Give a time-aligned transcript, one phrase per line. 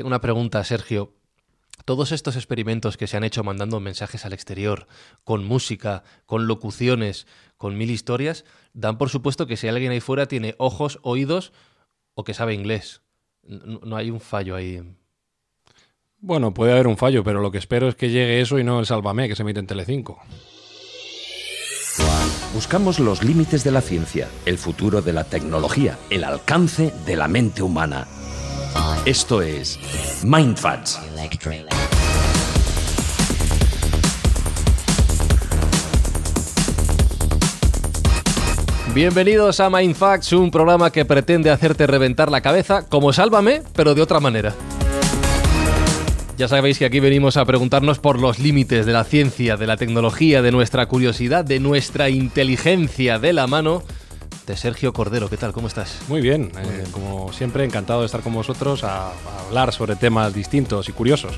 [0.00, 1.12] Tengo una pregunta, Sergio.
[1.84, 4.86] Todos estos experimentos que se han hecho mandando mensajes al exterior,
[5.24, 7.26] con música, con locuciones,
[7.58, 11.52] con mil historias, dan por supuesto que si alguien ahí fuera tiene ojos, oídos
[12.14, 13.02] o que sabe inglés.
[13.42, 14.82] No, no hay un fallo ahí.
[16.16, 18.80] Bueno, puede haber un fallo, pero lo que espero es que llegue eso y no
[18.80, 20.18] el Sálvame que se emite en Telecinco.
[22.54, 27.28] Buscamos los límites de la ciencia, el futuro de la tecnología, el alcance de la
[27.28, 28.08] mente humana.
[29.04, 29.78] Esto es
[30.24, 31.00] Mindfats.
[38.94, 44.02] Bienvenidos a Mindfacts, un programa que pretende hacerte reventar la cabeza como Sálvame, pero de
[44.02, 44.54] otra manera.
[46.36, 49.76] Ya sabéis que aquí venimos a preguntarnos por los límites de la ciencia, de la
[49.76, 53.82] tecnología, de nuestra curiosidad, de nuestra inteligencia de la mano
[54.56, 55.28] Sergio Cordero.
[55.28, 55.52] ¿Qué tal?
[55.52, 55.98] ¿Cómo estás?
[56.08, 59.12] Muy bien, eh, como siempre, encantado de estar con vosotros a, a
[59.46, 61.36] hablar sobre temas distintos y curiosos.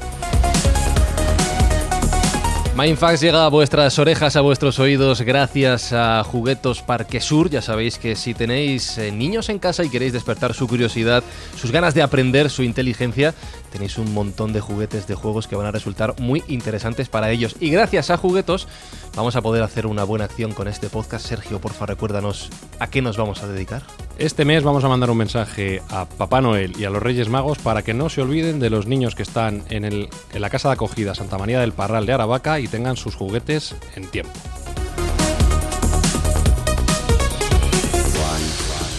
[2.75, 7.51] Mindfax llega a vuestras orejas, a vuestros oídos, gracias a Juguetos Parque Sur.
[7.51, 11.23] Ya sabéis que si tenéis eh, niños en casa y queréis despertar su curiosidad,
[11.55, 13.35] sus ganas de aprender, su inteligencia,
[13.73, 17.57] tenéis un montón de juguetes de juegos que van a resultar muy interesantes para ellos.
[17.59, 18.69] Y gracias a Juguetos
[19.17, 21.27] vamos a poder hacer una buena acción con este podcast.
[21.27, 23.83] Sergio, porfa, recuérdanos a qué nos vamos a dedicar.
[24.19, 27.59] Este mes vamos a mandar un mensaje a Papá Noel y a los Reyes Magos
[27.59, 30.69] para que no se olviden de los niños que están en, el, en la casa
[30.69, 34.39] de acogida Santa María del Parral de Aravaca y tengan sus juguetes en tiempo.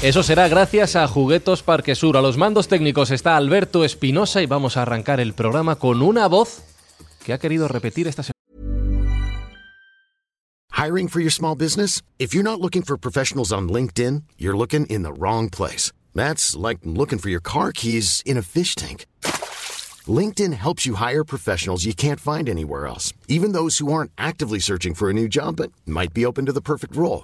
[0.04, 2.18] Eso será gracias a Juguetos Parque Sur.
[2.18, 6.28] A los mandos técnicos está Alberto Espinosa y vamos a arrancar el programa con una
[6.28, 6.62] voz
[7.24, 8.34] que ha querido repetir esta semana.
[10.74, 12.02] Hiring for your small business?
[12.20, 15.94] If you're not looking for professionals on LinkedIn, you're looking in the wrong place.
[16.14, 19.06] That's like looking for your car keys in a fish tank.
[20.06, 24.60] LinkedIn helps you hire professionals you can't find anywhere else, even those who aren't actively
[24.60, 27.24] searching for a new job but might be open to the perfect role.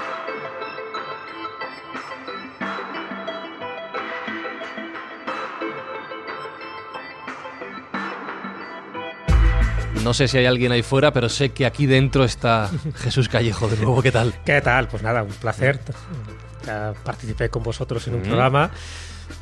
[10.03, 13.67] No sé si hay alguien ahí fuera, pero sé que aquí dentro está Jesús Callejo
[13.67, 14.01] de nuevo.
[14.01, 14.33] ¿Qué tal?
[14.45, 14.87] ¿Qué tal?
[14.87, 15.79] Pues nada, un placer.
[16.65, 18.71] Ya participé con vosotros en un programa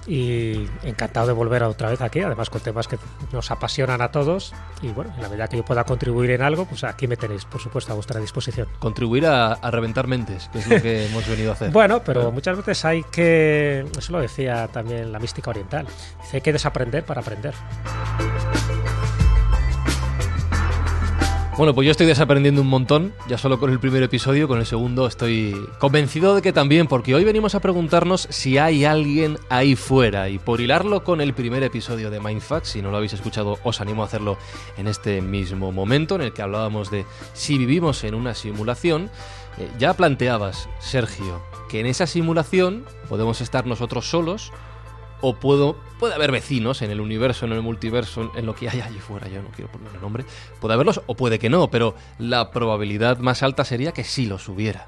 [0.05, 2.97] y encantado de volver otra vez aquí, además con temas que
[3.31, 4.53] nos apasionan a todos.
[4.81, 7.45] Y bueno, en la medida que yo pueda contribuir en algo, pues aquí me tenéis,
[7.45, 8.67] por supuesto, a vuestra disposición.
[8.79, 11.71] Contribuir a, a reventar mentes, que es lo que hemos venido a hacer.
[11.79, 15.87] Bueno, pero muchas veces hay que, eso lo decía también la mística oriental,
[16.21, 17.53] dice hay que desaprender para aprender.
[21.59, 24.65] Bueno, pues yo estoy desaprendiendo un montón, ya solo con el primer episodio, con el
[24.65, 29.75] segundo estoy convencido de que también, porque hoy venimos a preguntarnos si hay alguien ahí
[29.75, 30.29] fuera.
[30.29, 33.81] Y por hilarlo con el primer episodio de Mindfax, si no lo habéis escuchado, os
[33.81, 34.37] animo a hacerlo
[34.77, 37.03] en este mismo momento en el que hablábamos de
[37.33, 39.09] si vivimos en una simulación.
[39.57, 44.53] Eh, ya planteabas, Sergio, que en esa simulación podemos estar nosotros solos
[45.21, 48.81] o puedo, puede haber vecinos en el universo, en el multiverso, en lo que hay
[48.81, 50.25] allí fuera, yo no quiero ponerle nombre,
[50.59, 54.47] puede haberlos o puede que no, pero la probabilidad más alta sería que sí los
[54.47, 54.87] hubiera.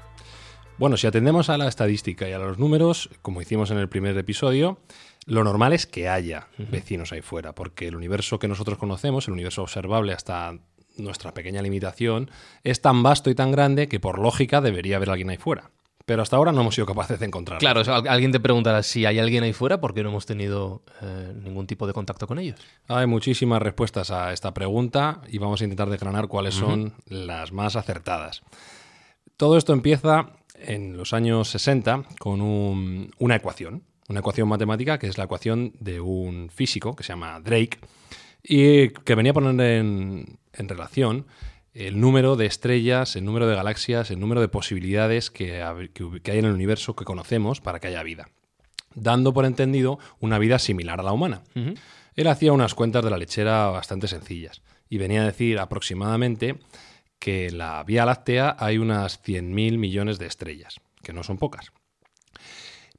[0.78, 4.16] Bueno, si atendemos a la estadística y a los números, como hicimos en el primer
[4.16, 4.78] episodio,
[5.26, 9.34] lo normal es que haya vecinos ahí fuera, porque el universo que nosotros conocemos, el
[9.34, 10.58] universo observable hasta
[10.96, 12.30] nuestra pequeña limitación,
[12.64, 15.70] es tan vasto y tan grande que por lógica debería haber alguien ahí fuera.
[16.12, 17.58] Pero hasta ahora no hemos sido capaces de encontrarlo.
[17.58, 20.82] Claro, o sea, alguien te preguntará si hay alguien ahí fuera porque no hemos tenido
[21.00, 22.60] eh, ningún tipo de contacto con ellos.
[22.88, 27.76] Hay muchísimas respuestas a esta pregunta y vamos a intentar desgranar cuáles son las más
[27.76, 28.42] acertadas.
[29.38, 35.06] Todo esto empieza en los años 60 con un- una ecuación, una ecuación matemática que
[35.06, 37.78] es la ecuación de un físico que se llama Drake
[38.42, 41.24] y que venía a poner en, en relación
[41.74, 46.44] el número de estrellas, el número de galaxias, el número de posibilidades que, hay en
[46.44, 48.28] el universo que conocemos para que haya vida,
[48.94, 51.42] dando por entendido una vida similar a la humana.
[52.14, 56.58] Él hacía unas cuentas de la lechera bastante sencillas y venía a decir aproximadamente
[57.18, 61.72] que en la Vía Láctea hay unas 100.000 millones de estrellas, que no son pocas.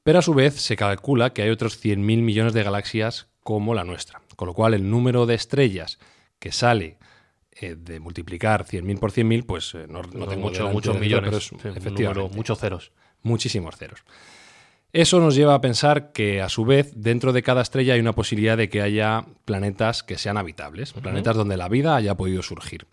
[0.01, 3.83] Pero a su vez se calcula que hay otros 100.000 millones de galaxias como la
[3.83, 5.99] nuestra, con lo cual el número de estrellas
[6.39, 6.97] que sale
[7.59, 11.25] eh, de multiplicar 100.000 por 100.000, pues eh, no, no tengo mucho- muchos millones.
[11.29, 12.91] pero es- Sí, un número, efectivamente, muchos ceros.
[13.21, 14.03] muchísimos ceros.
[14.91, 18.13] Eso nos lleva a pensar que, a su vez, dentro de cada estrella hay una
[18.13, 22.85] posibilidad de que haya planetas que sean habitables, planetas donde la vida haya podido surgir.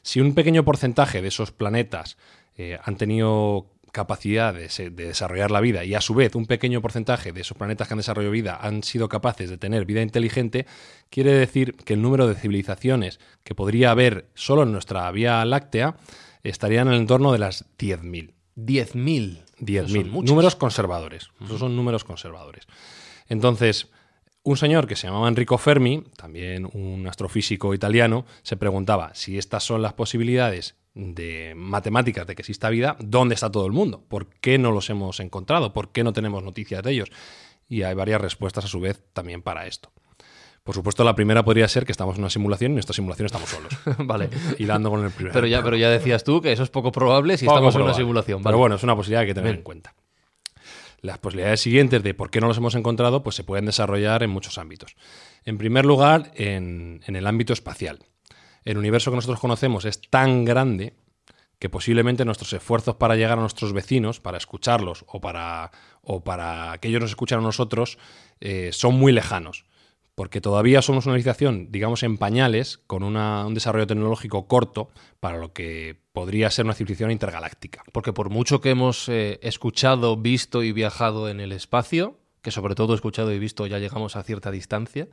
[0.00, 2.16] Si un pequeño porcentaje de esos planetas
[2.56, 7.32] eh, han tenido capacidad de, desarrollar la vida y a su vez un pequeño porcentaje
[7.32, 10.66] de esos planetas que han desarrollado vida han sido capaces de tener vida inteligente,
[11.10, 15.96] quiere decir que el número de civilizaciones que podría haber solo en nuestra Vía Láctea
[16.42, 18.32] estarían en el entorno de las 10.000.
[18.56, 19.44] 10.000.
[19.46, 20.10] Son 10.000.
[20.10, 20.30] muchos.
[20.30, 21.28] Números conservadores.
[21.44, 22.66] Esos son números conservadores.
[23.28, 23.90] Entonces,
[24.42, 29.62] un señor que se llamaba Enrico Fermi, también un astrofísico italiano, se preguntaba si estas
[29.62, 34.04] son las posibilidades de matemáticas de que exista vida, ¿dónde está todo el mundo?
[34.08, 35.72] ¿Por qué no los hemos encontrado?
[35.72, 37.10] ¿Por qué no tenemos noticias de ellos?
[37.68, 39.90] Y hay varias respuestas a su vez también para esto.
[40.62, 43.26] Por supuesto, la primera podría ser que estamos en una simulación y en esta simulación
[43.26, 43.72] estamos solos.
[43.98, 44.28] vale.
[44.58, 45.32] Hilando con el primero.
[45.32, 47.82] Pero ya, pero ya decías tú que eso es poco probable si Poco estamos en
[47.82, 48.42] una simulación.
[48.42, 49.58] Pero bueno, es una posibilidad que hay que tener Bien.
[49.58, 49.94] en cuenta.
[51.00, 54.30] Las posibilidades siguientes de por qué no los hemos encontrado, pues se pueden desarrollar en
[54.30, 54.94] muchos ámbitos.
[55.44, 57.98] En primer lugar, en, en el ámbito espacial.
[58.64, 60.94] El universo que nosotros conocemos es tan grande
[61.58, 65.70] que posiblemente nuestros esfuerzos para llegar a nuestros vecinos, para escucharlos o para,
[66.02, 67.98] o para que ellos nos escuchen a nosotros,
[68.40, 69.64] eh, son muy lejanos.
[70.16, 75.52] Porque todavía somos una civilización, digamos, en pañales, con un desarrollo tecnológico corto para lo
[75.52, 77.84] que podría ser una civilización intergaláctica.
[77.92, 82.74] Porque por mucho que hemos eh, escuchado, visto y viajado en el espacio, que sobre
[82.74, 85.08] todo escuchado y visto ya llegamos a cierta distancia,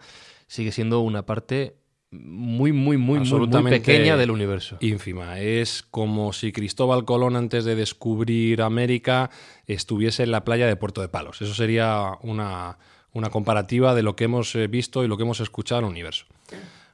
[0.48, 1.78] sigue siendo una parte
[2.12, 4.78] muy, muy, muy, muy, pequeña del universo.
[4.80, 5.40] Ínfima.
[5.40, 9.30] Es como si Cristóbal Colón, antes de descubrir América,
[9.68, 11.42] estuviese en la playa de Puerto de Palos.
[11.42, 12.80] Eso sería una,
[13.14, 15.92] una comparativa de lo que hemos eh, visto y lo que hemos escuchado en el
[15.92, 16.26] universo.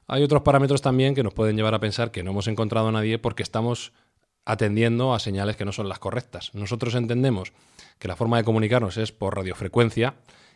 [0.08, 2.92] Hay otros parámetros también que nos pueden llevar a pensar que no hemos encontrado a
[2.92, 3.94] nadie porque estamos
[4.46, 6.54] atendiendo a señales que no son las correctas.
[6.54, 7.54] Nosotros entendemos
[8.00, 10.16] que la forma de comunicarnos es por radiofrecuencia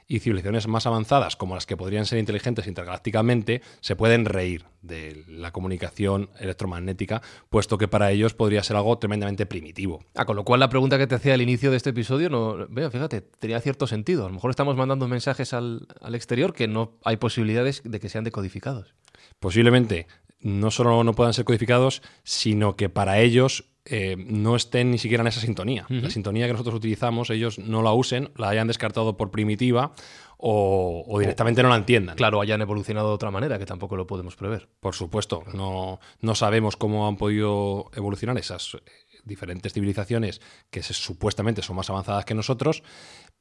[0.10, 5.24] y civilizaciones más avanzadas, como las que podrían ser inteligentes intergalácticamente, se pueden reír de
[5.28, 10.04] la comunicación electromagnética, puesto que para ellos podría ser algo tremendamente primitivo.
[10.16, 12.68] Ah, con lo cual la pregunta que te hacía al inicio de este episodio, no,
[12.70, 14.26] vea, fíjate, tenía cierto sentido.
[14.26, 18.10] A lo mejor estamos mandando mensajes al, al exterior que no hay posibilidades de que
[18.10, 18.96] sean decodificados.
[19.40, 20.08] Posiblemente
[20.40, 25.22] no solo no puedan ser codificados, sino que para ellos eh, no estén ni siquiera
[25.22, 25.86] en esa sintonía.
[25.90, 29.94] La sintonía que nosotros utilizamos, ellos no la usen, la hayan descartado por primitiva
[30.38, 32.16] o, o directamente no la entiendan.
[32.16, 34.70] Claro, hayan evolucionado de otra manera, que tampoco lo podemos prever.
[34.80, 38.80] Por supuesto, no, no sabemos cómo han podido evolucionar esas eh,
[39.26, 40.40] diferentes civilizaciones
[40.70, 42.84] que se- supuestamente son más avanzadas que nosotros,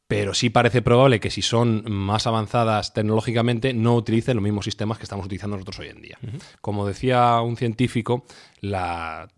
[0.08, 4.96] pero sí parece probable que si son más avanzadas tecnológicamente no utilicen los mismos sistemas
[4.96, 6.18] que estamos utilizando nosotros hoy en día.
[6.62, 8.24] Como decía un científico,
[8.60, 9.28] la-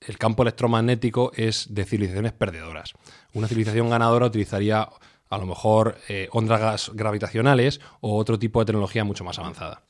[0.00, 2.94] el campo electromagnético es de civilizaciones perdedoras.
[3.34, 4.88] Una civilización ganadora utilizaría
[5.28, 9.82] a lo mejor eh, ondas gravitacionales o otro tipo de tecnología mucho más avanzada.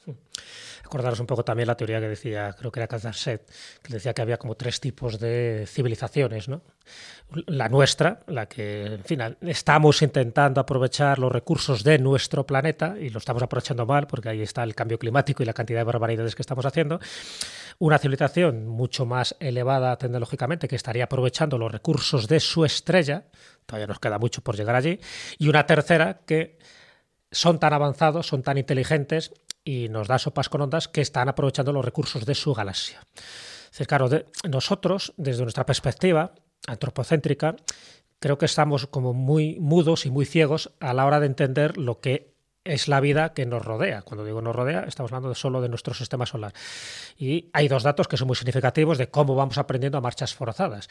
[0.85, 3.49] Acordaros un poco también la teoría que decía, creo que era Kazarset,
[3.81, 6.62] que decía que había como tres tipos de civilizaciones, ¿no?
[7.47, 13.11] La nuestra, la que, en fin, estamos intentando aprovechar los recursos de nuestro planeta y
[13.11, 16.35] lo estamos aprovechando mal porque ahí está el cambio climático y la cantidad de barbaridades
[16.35, 16.99] que estamos haciendo.
[17.81, 23.25] Una civilización mucho más elevada tecnológicamente que estaría aprovechando los recursos de su estrella,
[23.65, 25.01] todavía nos queda mucho por llegar allí,
[25.39, 26.59] y una tercera que
[27.33, 29.33] son tan avanzados, son tan inteligentes
[29.65, 33.01] y nos da sopas con ondas que están aprovechando los recursos de su galaxia.
[33.87, 36.35] Claro, de- nosotros, desde nuestra perspectiva
[36.67, 37.57] antropocéntrica,
[38.19, 41.99] creo que estamos como muy mudos y muy ciegos a la hora de entender lo
[42.01, 44.02] que es la vida que nos rodea.
[44.02, 46.52] Cuando digo nos rodea, estamos hablando solo de nuestro sistema solar.
[47.17, 50.88] Y hay dos datos que son muy significativos de cómo vamos aprendiendo a marchas forzadas.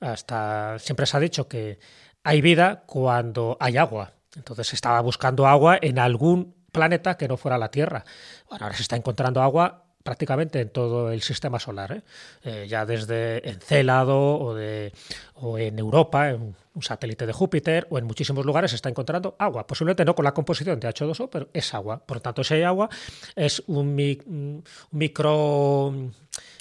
[0.00, 1.78] Hasta siempre se ha dicho que
[2.22, 4.12] hay vida cuando hay agua.
[4.36, 8.04] Entonces se estaba buscando agua en algún planeta que no fuera la Tierra.
[8.48, 12.02] Bueno, ahora se está encontrando agua prácticamente en todo el sistema solar, ¿eh?
[12.42, 14.90] Eh, ya desde Encélado o, de,
[15.34, 19.36] o en Europa, en un satélite de Júpiter, o en muchísimos lugares se está encontrando
[19.38, 19.66] agua.
[19.66, 21.98] Posiblemente no con la composición de H2O, pero es agua.
[22.06, 22.88] Por lo tanto, si hay agua,
[23.36, 25.92] es un, un micro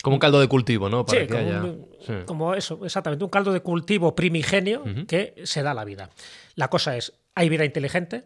[0.02, 1.06] como un caldo de cultivo, ¿no?
[1.06, 6.10] Para sí, como, eso, exactamente, un caldo de cultivo primigenio que se da la vida.
[6.56, 8.26] La cosa es, ¿hay vida inteligente?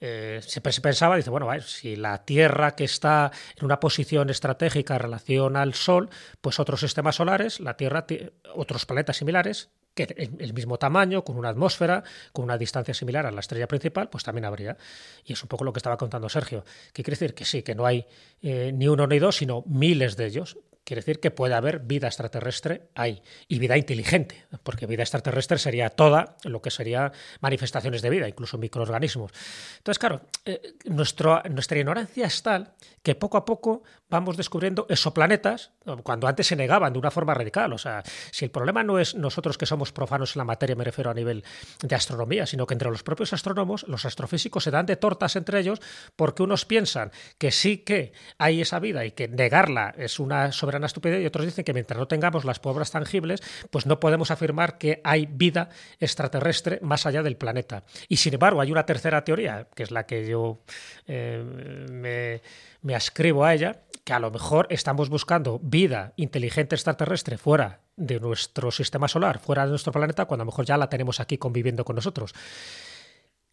[0.00, 5.00] Eh, se pensaba, dice, bueno, si la Tierra que está en una posición estratégica en
[5.00, 6.10] relación al Sol,
[6.40, 8.06] pues otros sistemas solares, la Tierra,
[8.54, 13.30] otros planetas similares, que el mismo tamaño, con una atmósfera, con una distancia similar a
[13.30, 14.76] la estrella principal, pues también habría.
[15.24, 16.64] Y es un poco lo que estaba contando Sergio.
[16.92, 17.34] ¿Qué quiere decir?
[17.34, 18.06] Que sí, que no hay
[18.42, 20.58] eh, ni uno ni dos, sino miles de ellos.
[20.86, 25.90] Quiere decir que puede haber vida extraterrestre ahí y vida inteligente, porque vida extraterrestre sería
[25.90, 29.32] toda lo que sería manifestaciones de vida, incluso microorganismos.
[29.78, 31.42] Entonces, claro, eh, nuestra
[31.76, 35.72] ignorancia es tal que poco a poco vamos descubriendo exoplanetas,
[36.04, 37.72] cuando antes se negaban de una forma radical.
[37.72, 40.84] O sea, si el problema no es nosotros que somos profanos en la materia, me
[40.84, 41.44] refiero a nivel
[41.82, 45.60] de astronomía, sino que entre los propios astrónomos, los astrofísicos se dan de tortas entre
[45.60, 45.80] ellos
[46.14, 50.86] porque unos piensan que sí que hay esa vida y que negarla es una soberana
[50.86, 54.78] estupidez y otros dicen que mientras no tengamos las pruebas tangibles, pues no podemos afirmar
[54.78, 57.84] que hay vida extraterrestre más allá del planeta.
[58.08, 60.60] Y sin embargo, hay una tercera teoría, que es la que yo
[61.06, 61.42] eh,
[61.90, 62.42] me,
[62.82, 68.20] me ascribo a ella, que a lo mejor estamos buscando vida inteligente extraterrestre fuera de
[68.20, 71.38] nuestro sistema solar, fuera de nuestro planeta, cuando a lo mejor ya la tenemos aquí
[71.38, 72.34] conviviendo con nosotros.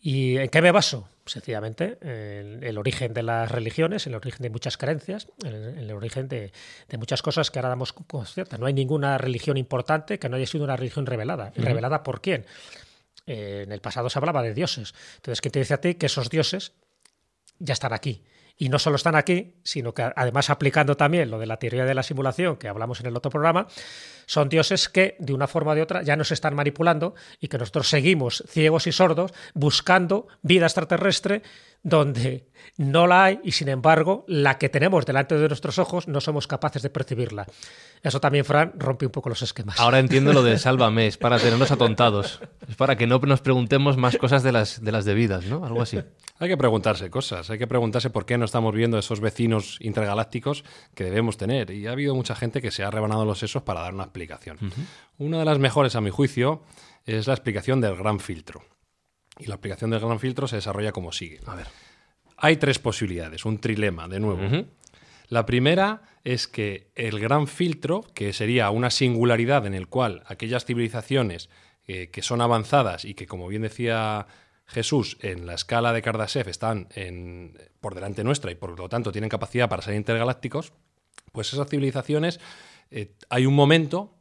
[0.05, 1.07] ¿Y en qué me baso?
[1.25, 5.89] Sencillamente, en el origen de las religiones, en el origen de muchas creencias, en el
[5.93, 6.51] origen de,
[6.97, 8.59] muchas cosas que ahora damos por ciertas.
[8.59, 11.53] No hay ninguna religión importante que no haya sido una religión revelada.
[11.55, 12.45] ¿Revelada por quién?
[13.25, 14.93] Eh, en el pasado se hablaba de dioses.
[15.15, 16.73] Entonces, ¿quién te dice a ti que esos dioses
[17.59, 18.21] ya están aquí?
[18.55, 21.95] Y no solo están aquí, sino que además aplicando también lo de la teoría de
[21.95, 23.67] la simulación que hablamos en el otro programa,
[24.25, 27.57] son dioses que de una forma o de otra ya nos están manipulando y que
[27.57, 31.41] nosotros seguimos ciegos y sordos buscando vida extraterrestre
[31.83, 32.47] donde
[32.77, 36.47] no la hay y sin embargo la que tenemos delante de nuestros ojos no somos
[36.47, 37.45] capaces de percibirla.
[38.01, 39.79] Eso también, Fran, rompe un poco los esquemas.
[39.79, 43.97] Ahora entiendo lo de sálvame, es para tenernos atontados, es para que no nos preguntemos
[43.97, 45.65] más cosas de las, de las debidas, ¿no?
[45.65, 45.99] Algo así.
[46.39, 50.63] Hay que preguntarse cosas, hay que preguntarse por qué no estamos viendo esos vecinos intergalácticos
[50.95, 51.69] que debemos tener.
[51.71, 54.57] Y ha habido mucha gente que se ha rebanado los sesos para dar una explicación.
[55.17, 56.63] Una de las mejores, a mi juicio,
[57.05, 58.63] es la explicación del gran filtro.
[59.39, 61.39] Y la explicación del gran filtro se desarrolla como sigue.
[61.45, 61.67] A ver.
[62.37, 64.65] Hay tres posibilidades, un trilema, de nuevo.
[65.29, 70.65] La primera es que el gran filtro, que sería una singularidad en el cual aquellas
[70.65, 71.49] civilizaciones
[71.87, 74.27] eh, que son avanzadas y que, como bien decía
[74.65, 79.11] Jesús, en la escala de Kardashev están en, por delante nuestra y por lo tanto
[79.11, 80.73] tienen capacidad para ser intergalácticos,
[81.31, 82.39] pues esas civilizaciones
[82.91, 84.15] eh, hay un momento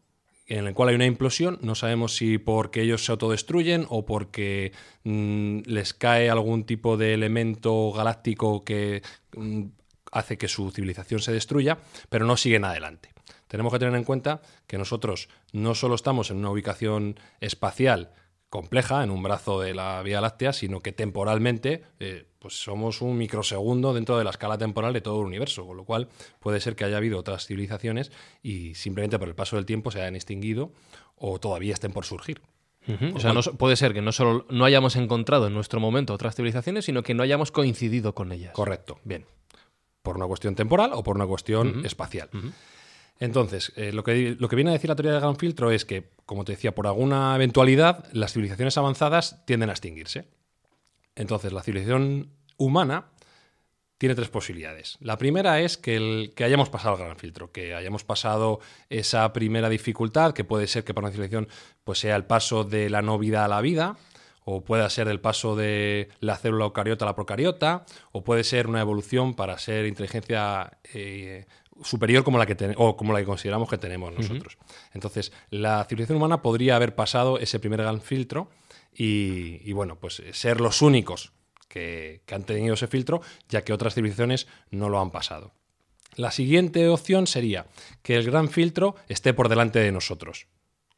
[0.46, 4.72] en el cual hay una implosión, no sabemos si porque ellos se autodestruyen o porque
[5.04, 9.02] mm, les cae algún tipo de elemento galáctico que
[9.36, 9.64] mm,
[10.10, 13.12] hace que su civilización se destruya, pero no siguen adelante.
[13.48, 18.12] Tenemos que tener en cuenta que nosotros no solo estamos en una ubicación espacial
[18.52, 23.16] compleja en un brazo de la Vía Láctea, sino que temporalmente eh, pues somos un
[23.16, 26.76] microsegundo dentro de la escala temporal de todo el universo, con lo cual puede ser
[26.76, 30.70] que haya habido otras civilizaciones y simplemente por el paso del tiempo se hayan extinguido
[31.16, 32.42] o todavía estén por surgir.
[33.14, 36.84] O sea, puede ser que no solo no hayamos encontrado en nuestro momento otras civilizaciones,
[36.84, 38.52] sino que no hayamos coincidido con ellas.
[38.52, 38.98] Correcto.
[39.04, 39.24] Bien.
[40.02, 42.28] Por una cuestión temporal o por una cuestión espacial.
[43.22, 46.44] Entonces, eh, lo, que, viene a decir la teoría del gran filtro es que, como
[46.44, 50.26] te decía, por alguna eventualidad, las civilizaciones avanzadas tienden a extinguirse.
[51.14, 53.12] Entonces, la civilización humana
[53.96, 54.98] tiene tres posibilidades.
[54.98, 58.58] La primera es que hayamos pasado el gran filtro, que hayamos pasado
[58.90, 61.46] esa primera dificultad, que puede ser que para una civilización
[61.84, 63.98] pues, sea el paso de la no vida a la vida,
[64.44, 68.66] o pueda ser el paso de la célula eucariota a la procariota, o puede ser
[68.66, 71.46] una evolución para ser inteligencia eh,
[71.82, 74.58] superior como la que o como la que consideramos que tenemos nosotros.
[74.92, 78.48] Entonces, la civilización humana podría haber pasado ese primer gran filtro
[78.94, 81.32] y, bueno, pues ser los únicos
[81.68, 85.52] que, han tenido ese filtro, ya que otras civilizaciones no lo han pasado.
[86.14, 87.66] La siguiente opción sería
[88.02, 90.46] que el gran filtro esté por delante de nosotros,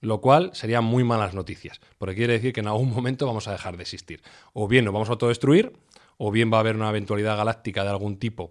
[0.00, 3.52] lo cual sería muy malas noticias, porque quiere decir que en algún momento vamos a
[3.52, 4.22] dejar de existir.
[4.52, 5.72] O bien nos vamos a autodestruir,
[6.16, 8.50] o bien va a haber una eventualidad galáctica de algún tipo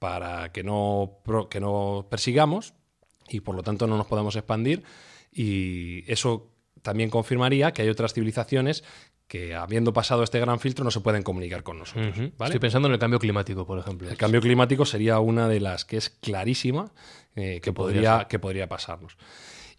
[0.00, 1.18] para que no,
[1.50, 2.74] que no persigamos
[3.28, 4.82] y por lo tanto no nos podamos expandir
[5.30, 6.50] y eso
[6.82, 8.82] también confirmaría que hay otras civilizaciones
[9.28, 12.16] que habiendo pasado este gran filtro no se pueden comunicar con nosotros.
[12.36, 12.48] ¿vale?
[12.48, 14.08] Estoy pensando en el cambio climático, por ejemplo.
[14.08, 16.90] El cambio climático sería una de las que es clarísima
[17.36, 19.16] eh, que, podría que podría pasarnos.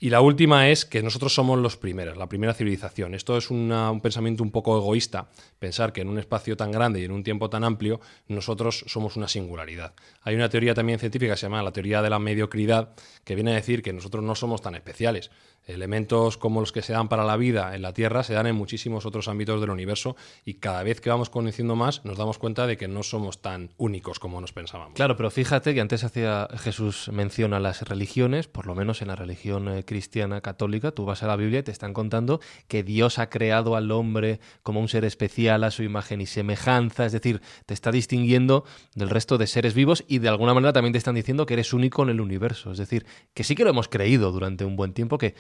[0.04, 3.14] Y la última es que nosotros somos los primeros, la primera civilización.
[3.14, 5.30] Esto es un pensamiento un poco egoísta,
[5.60, 9.16] pensar que en un espacio tan grande y en un tiempo tan amplio nosotros somos
[9.16, 9.94] una singularidad.
[10.24, 13.52] Hay una teoría también científica que se llama la teoría de la mediocridad, que viene
[13.52, 15.30] a decir que nosotros no somos tan especiales.
[15.68, 18.56] Elementos como los que se dan para la vida en la Tierra se dan en
[18.56, 22.66] muchísimos otros ámbitos del universo y cada vez que vamos conociendo más nos damos cuenta
[22.66, 24.96] de que no somos tan únicos como nos pensábamos.
[24.96, 29.16] Claro, pero fíjate que antes hacía Jesús mención las religiones, por lo menos en la
[29.16, 33.20] religión eh, cristiana católica, tú vas a la Biblia y te están contando que Dios
[33.20, 37.42] ha creado al hombre como un ser especial a su imagen y semejanza, es decir,
[37.66, 38.64] te está distinguiendo
[38.96, 41.74] del resto de seres vivos y de alguna manera también te están diciendo que eres
[41.74, 44.94] único en el universo, es decir, que sí que lo hemos creído durante un buen
[44.94, 45.36] tiempo, que eh,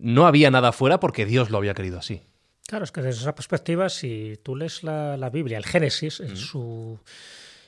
[0.00, 2.22] no había nada fuera porque Dios lo había querido así.
[2.66, 6.36] Claro, es que desde esa perspectiva, si tú lees la, la Biblia, el Génesis, en
[6.36, 6.98] su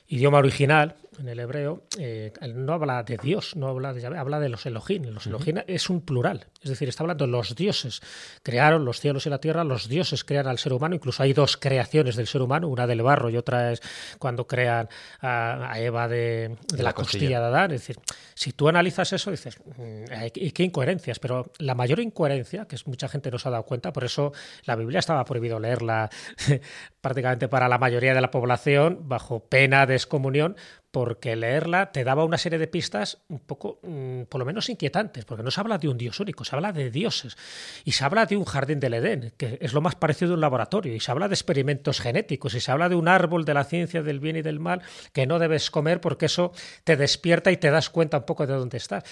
[0.07, 4.39] idioma original, en el hebreo, eh, no habla de Dios, no habla de Yahvé, habla
[4.39, 5.03] de los Elohim.
[5.05, 8.01] Los Elohim es un plural, es decir, está hablando de los dioses.
[8.43, 11.57] Crearon los cielos y la tierra, los dioses crean al ser humano, incluso hay dos
[11.57, 13.81] creaciones del ser humano, una del barro y otra es
[14.19, 14.89] cuando crean
[15.21, 17.19] a, a Eva de, de la, la costilla.
[17.19, 17.71] costilla de Adán.
[17.71, 17.97] Es decir,
[18.33, 20.03] si tú analizas eso, dices, "Mm,
[20.35, 23.63] y qué incoherencias, pero la mayor incoherencia, que es mucha gente no se ha dado
[23.63, 24.33] cuenta, por eso
[24.65, 26.09] la Biblia estaba prohibido leerla
[27.01, 30.55] prácticamente para la mayoría de la población bajo pena de excomunión,
[30.95, 35.25] porque leerla te daba una serie de pistas un poco, mm, por lo menos inquietantes,
[35.25, 37.35] porque no se habla de un dios único, se habla de dioses,
[37.83, 40.39] y se habla de un jardín del Edén, que es lo más parecido a un
[40.39, 43.65] laboratorio, y se habla de experimentos genéticos, y se habla de un árbol de la
[43.65, 46.53] ciencia del bien y del mal que no debes comer porque eso
[46.85, 49.03] te despierta y te das cuenta un poco de dónde estás.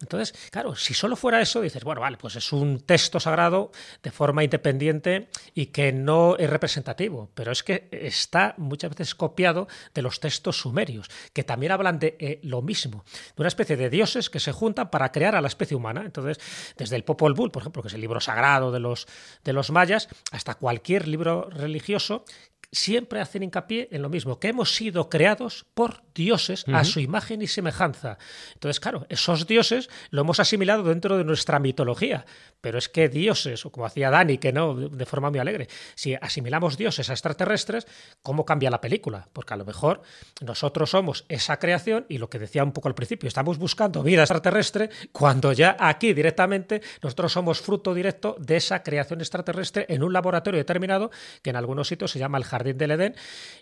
[0.00, 4.12] Entonces, claro, si solo fuera eso, dices, bueno, vale, pues es un texto sagrado de
[4.12, 10.02] forma independiente y que no es representativo, pero es que está muchas veces copiado de
[10.02, 13.04] los textos sumerios, que también hablan de eh, lo mismo,
[13.36, 16.02] de una especie de dioses que se juntan para crear a la especie humana.
[16.04, 16.38] Entonces,
[16.76, 19.06] desde el Popol Vuh, por ejemplo, que es el libro sagrado de los,
[19.44, 22.24] de los mayas, hasta cualquier libro religioso,
[22.72, 27.42] siempre hacen hincapié en lo mismo, que hemos sido creados por dioses a su imagen
[27.42, 28.18] y semejanza.
[28.54, 32.24] Entonces, claro, esos dioses lo hemos asimilado dentro de nuestra mitología,
[32.60, 36.14] pero es que dioses, o como hacía Dani, que no, de forma muy alegre, si
[36.14, 37.86] asimilamos dioses a extraterrestres,
[38.22, 39.28] ¿cómo cambia la película?
[39.32, 40.02] Porque a lo mejor
[40.40, 44.22] nosotros somos esa creación y lo que decía un poco al principio, estamos buscando vida
[44.22, 50.12] extraterrestre cuando ya aquí directamente nosotros somos fruto directo de esa creación extraterrestre en un
[50.12, 51.10] laboratorio determinado
[51.42, 53.14] que en algunos sitios se llama el Jardín del Edén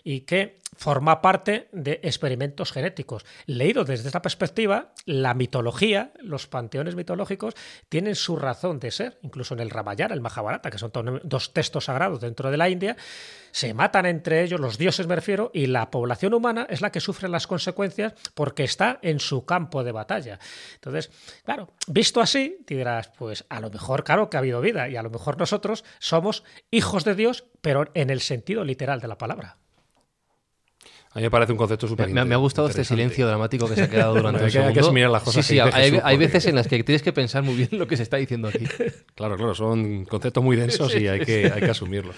[0.03, 3.25] y que forma parte de experimentos genéticos.
[3.45, 7.55] Leído desde esta perspectiva, la mitología, los panteones mitológicos
[7.89, 10.91] tienen su razón de ser, incluso en el Ramayana, el Mahabharata, que son
[11.23, 12.95] dos textos sagrados dentro de la India,
[13.51, 16.99] se matan entre ellos, los dioses me refiero, y la población humana es la que
[16.99, 20.39] sufre las consecuencias porque está en su campo de batalla.
[20.75, 21.11] Entonces,
[21.43, 25.03] claro, visto así, dirás, pues a lo mejor, claro que ha habido vida, y a
[25.03, 29.60] lo mejor nosotros somos hijos de Dios, pero en el sentido literal de la palabra.
[31.13, 33.75] A mí me parece un concepto súper Me, me ha gustado este silencio dramático que
[33.75, 35.09] se ha quedado durante un que- hay que segundo.
[35.09, 37.85] las cosas Sí, sí, hay, veces en las que tienes que pensar muy bien lo
[37.85, 38.65] que se está diciendo aquí.
[39.13, 42.15] Claro, claro, son conceptos muy densos y hay que, hay que asumirlos.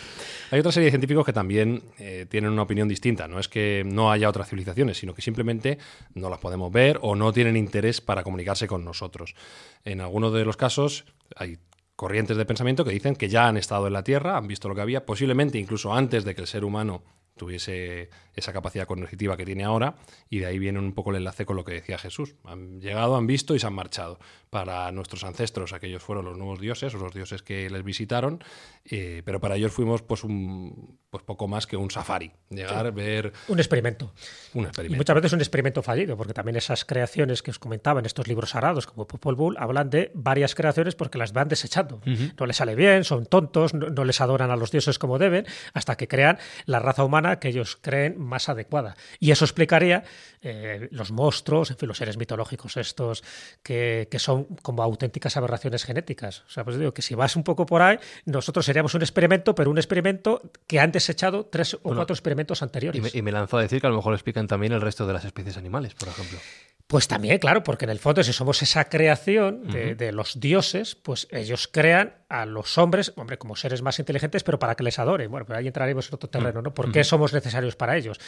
[0.51, 3.27] Hay otra serie de científicos que también eh, tienen una opinión distinta.
[3.27, 5.79] No es que no haya otras civilizaciones, sino que simplemente
[6.13, 9.35] no las podemos ver o no tienen interés para comunicarse con nosotros.
[9.83, 11.03] En algunos de los casos
[11.35, 11.57] hay
[11.95, 14.75] corrientes de pensamiento que dicen que ya han estado en la Tierra, han visto lo
[14.75, 17.03] que había, posiblemente incluso antes de que el ser humano
[17.37, 19.95] tuviese esa capacidad cognitiva que tiene ahora,
[20.29, 22.35] y de ahí viene un poco el enlace con lo que decía Jesús.
[22.45, 24.19] Han llegado, han visto y se han marchado.
[24.49, 28.43] Para nuestros ancestros, aquellos fueron los nuevos dioses o los dioses que les visitaron,
[28.85, 32.31] eh, pero para ellos fuimos pues un pues poco más que un safari.
[32.49, 34.13] Llegar, ver Un experimento.
[34.55, 34.97] un Y experimento.
[34.97, 38.51] muchas veces un experimento fallido, porque también esas creaciones que os comentaba en estos libros
[38.51, 42.01] sagrados, como Popol Vuh, hablan de varias creaciones porque las van desechando.
[42.39, 45.45] No les sale bien, son tontos, no, no les adoran a los dioses como deben,
[45.73, 48.95] hasta que crean la raza humana que ellos creen más adecuada.
[49.19, 50.03] Y eso explicaría
[50.41, 53.23] eh, los monstruos, en fin, los seres mitológicos estos,
[53.63, 56.43] que, que son como auténticas aberraciones genéticas.
[56.47, 59.55] O sea, pues digo que si vas un poco por ahí, nosotros seríamos un experimento,
[59.55, 63.01] pero un experimento que han desechado tres o cuatro experimentos Y anteriores.
[63.01, 65.13] me, y me lanzo a decir que a lo mejor explican también el resto de
[65.13, 66.39] las especies animales, por ejemplo.
[66.87, 70.95] Pues también, claro, porque en el fondo, si somos esa creación de, de, los dioses,
[70.95, 74.97] pues ellos crean a los hombres, hombre, como seres más inteligentes, pero para que les
[74.99, 75.29] adoren.
[75.29, 76.73] Bueno, pero ahí entraremos en otro terreno, ¿no?
[76.73, 78.19] ¿Por qué somos necesarios para ellos?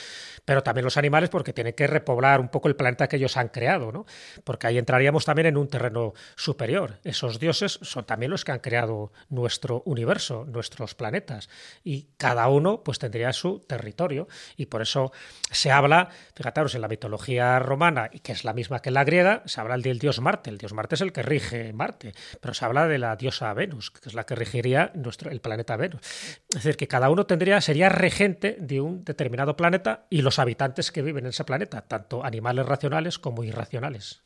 [0.45, 3.49] Pero también los animales, porque tienen que repoblar un poco el planeta que ellos han
[3.49, 4.05] creado, ¿no?
[4.43, 6.99] Porque ahí entraríamos también en un terreno superior.
[7.03, 11.49] Esos dioses son también los que han creado nuestro universo, nuestros planetas,
[11.83, 14.27] y cada uno, pues, tendría su territorio.
[14.55, 15.11] Y por eso
[15.51, 19.43] se habla, fíjate, en la mitología romana, y que es la misma que la griega,
[19.45, 20.49] se habla del dios Marte.
[20.49, 23.91] El dios Marte es el que rige Marte, pero se habla de la diosa Venus,
[23.91, 26.01] que es la que regiría nuestro, el planeta Venus.
[26.49, 30.91] Es decir, que cada uno tendría, sería regente de un determinado planeta y los habitantes
[30.91, 34.23] que viven en ese planeta, tanto animales racionales como irracionales.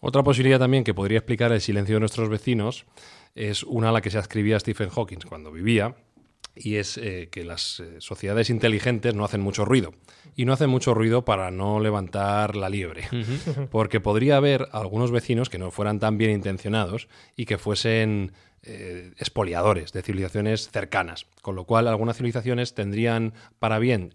[0.00, 2.86] Otra posibilidad también que podría explicar el silencio de nuestros vecinos
[3.34, 5.94] es una a la que se ascribía Stephen Hawking cuando vivía,
[6.56, 9.92] y es eh, que las eh, sociedades inteligentes no hacen mucho ruido.
[10.34, 13.08] Y no hacen mucho ruido para no levantar la liebre.
[13.70, 19.12] Porque podría haber algunos vecinos que no fueran tan bien intencionados y que fuesen eh,
[19.18, 21.26] expoliadores de civilizaciones cercanas.
[21.42, 24.12] Con lo cual, algunas civilizaciones tendrían para bien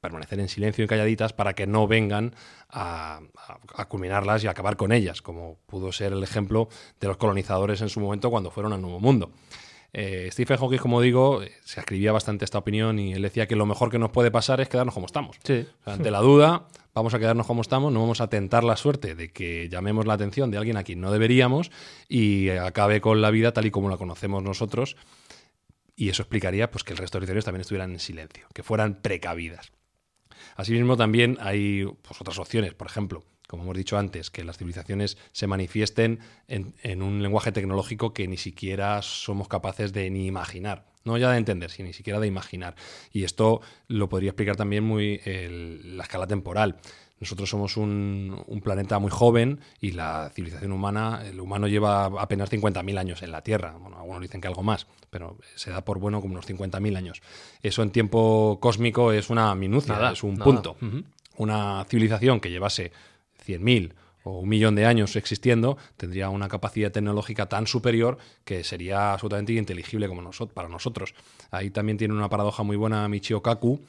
[0.00, 2.34] permanecer en silencio y calladitas para que no vengan
[2.68, 3.20] a,
[3.74, 6.68] a, culminarlas y acabar con ellas, como pudo ser el ejemplo
[7.00, 9.32] de los colonizadores en su momento cuando fueron al Nuevo Mundo.
[9.98, 13.64] Eh, Stephen Hawking, como digo, se escribía bastante esta opinión y él decía que lo
[13.64, 15.38] mejor que nos puede pasar es quedarnos como estamos.
[15.42, 15.66] Sí.
[15.80, 18.76] O sea, ante la duda, vamos a quedarnos como estamos, no vamos a tentar la
[18.76, 21.70] suerte de que llamemos la atención de alguien a quien no deberíamos
[22.10, 24.98] y acabe con la vida tal y como la conocemos nosotros.
[25.94, 29.00] Y eso explicaría pues, que el resto de territorios también estuvieran en silencio, que fueran
[29.00, 29.72] precavidas.
[30.56, 33.24] Asimismo, también hay pues, otras opciones, por ejemplo,
[33.56, 38.28] como hemos dicho antes, que las civilizaciones se manifiesten en, en, un lenguaje tecnológico que
[38.28, 40.84] ni siquiera somos capaces de ni imaginar.
[41.04, 42.74] No ya de entender, sino ni siquiera de imaginar.
[43.12, 46.76] Y esto lo podría explicar también muy el, la escala temporal.
[47.18, 52.50] Nosotros somos un, un, planeta muy joven y la civilización humana, el humano lleva apenas
[52.52, 53.72] 50.000 años en la Tierra.
[53.80, 57.22] Bueno, algunos dicen que algo más, pero se da por bueno como unos 50.000 años.
[57.62, 60.44] Eso en tiempo cósmico es una minucia, Nada, es un nada.
[60.44, 60.76] punto.
[61.38, 62.92] Una civilización que llevase
[63.46, 63.94] 100.000
[64.26, 69.52] o un millón de años existiendo, tendría una capacidad tecnológica tan superior que sería absolutamente
[69.52, 71.14] ininteligible como para nosotros.
[71.52, 73.80] Ahí también tiene una paradoja muy buena Michio Kaku,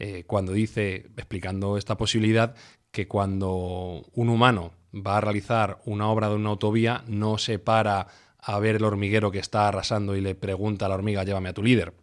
[0.00, 2.56] eh, cuando dice, explicando esta posibilidad,
[2.90, 8.08] que cuando un humano va a realizar una obra de una autovía, no se para
[8.38, 11.54] a ver el hormiguero que está arrasando y le pregunta a la hormiga, llévame a
[11.54, 11.94] tu líder.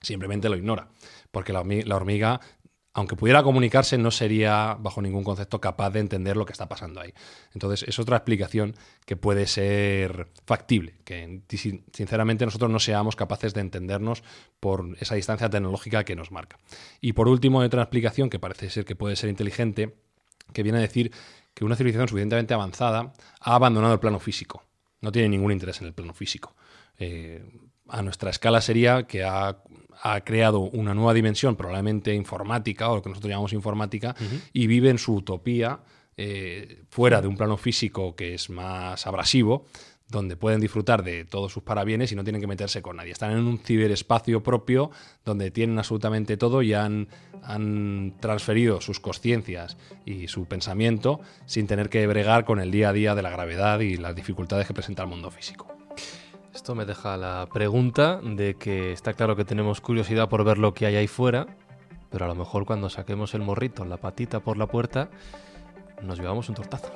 [0.00, 0.88] Simplemente lo ignora,
[1.30, 2.40] porque la hormiga
[2.92, 7.00] aunque pudiera comunicarse, no sería bajo ningún concepto capaz de entender lo que está pasando
[7.00, 7.14] ahí.
[7.54, 8.74] Entonces, es otra explicación
[9.06, 14.24] que puede ser factible, que sin- sinceramente nosotros no seamos capaces de entendernos
[14.58, 16.58] por esa distancia tecnológica que nos marca.
[17.00, 19.94] Y por último, hay otra explicación que parece ser que puede ser inteligente,
[20.52, 21.12] que viene a decir
[21.54, 24.64] que una civilización suficientemente avanzada ha abandonado el plano físico.
[25.00, 26.56] No tiene ningún interés en el plano físico.
[26.98, 27.44] Eh,
[27.88, 29.62] a nuestra escala sería que ha,
[30.02, 34.14] ha creado una nueva dimensión, probablemente informática, o lo que nosotros llamamos informática,
[34.52, 35.80] y vive en su utopía
[36.16, 39.66] eh, fuera de un plano físico que es más abrasivo,
[40.10, 43.12] donde pueden disfrutar de todos sus parabienes y no tienen que meterse con nadie.
[43.12, 44.90] Están en un ciberespacio propio
[45.24, 47.08] donde tienen absolutamente todo y han,
[47.42, 52.92] han transferido sus conciencias y su pensamiento sin tener que bregar con el día a
[52.92, 55.79] día de la gravedad y las dificultades que presenta el mundo físico.
[56.54, 60.74] Esto me deja la pregunta de que está claro que tenemos curiosidad por ver lo
[60.74, 61.46] que hay ahí fuera,
[62.10, 65.10] pero a lo mejor cuando saquemos el morrito, la patita por la puerta,
[66.02, 66.90] nos llevamos un tortazo.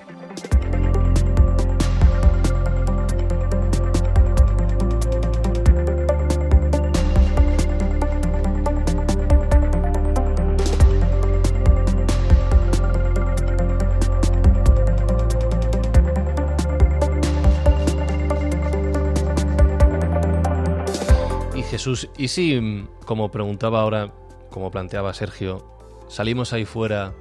[21.74, 24.14] Jesús, ¿y si, como preguntaba ahora,
[24.48, 25.66] como planteaba Sergio,
[26.06, 27.12] salimos ahí fuera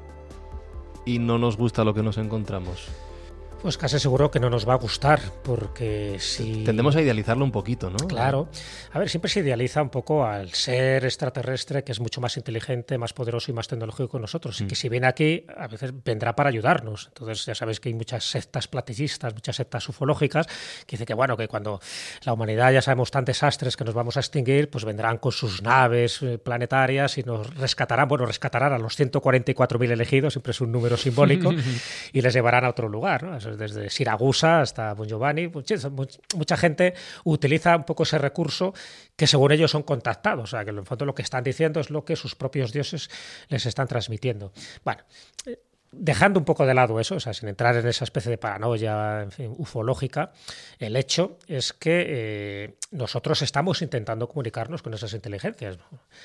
[1.07, 2.87] y no nos gusta lo que nos encontramos?
[3.63, 6.65] Pues casi seguro que no nos va a gustar, porque si...
[6.65, 7.95] Tendemos a idealizarlo un poquito, ¿no?
[7.95, 8.49] Claro.
[8.91, 12.97] A ver, siempre se idealiza un poco al ser extraterrestre que es mucho más inteligente,
[12.97, 14.59] más poderoso y más tecnológico que nosotros.
[14.59, 17.07] Y que si viene aquí, a veces vendrá para ayudarnos.
[17.07, 20.45] Entonces, ya sabéis que hay muchas sectas platillistas, muchas sectas ufológicas,
[20.85, 21.79] que dicen que, bueno, que cuando
[22.25, 25.61] la humanidad ya sabemos tan desastres que nos vamos a extinguir, pues vendrán con sus
[25.61, 30.73] naves eh, planetarias y nos rescatarán, bueno, rescatarán a los 144.000 elegidos, siempre es un
[30.73, 31.53] número simbólico,
[32.11, 33.37] y les llevarán a otro lugar, ¿no?
[33.37, 35.49] Eso es desde Siragusa hasta Bon Giovanni.
[35.49, 38.73] Mucha, gente utiliza un poco ese recurso
[39.15, 40.43] que según ellos son contactados.
[40.43, 42.71] O sea, que en el fondo lo que están diciendo es lo que sus propios
[42.71, 43.09] dioses
[43.49, 44.51] les están transmitiendo.
[44.83, 45.03] Bueno,
[45.95, 49.21] dejando un poco de lado eso, o sea, sin entrar en esa especie de paranoia
[49.21, 50.31] en fin, ufológica,
[50.79, 55.77] el hecho es que eh, nosotros estamos intentando comunicarnos con esas inteligencias,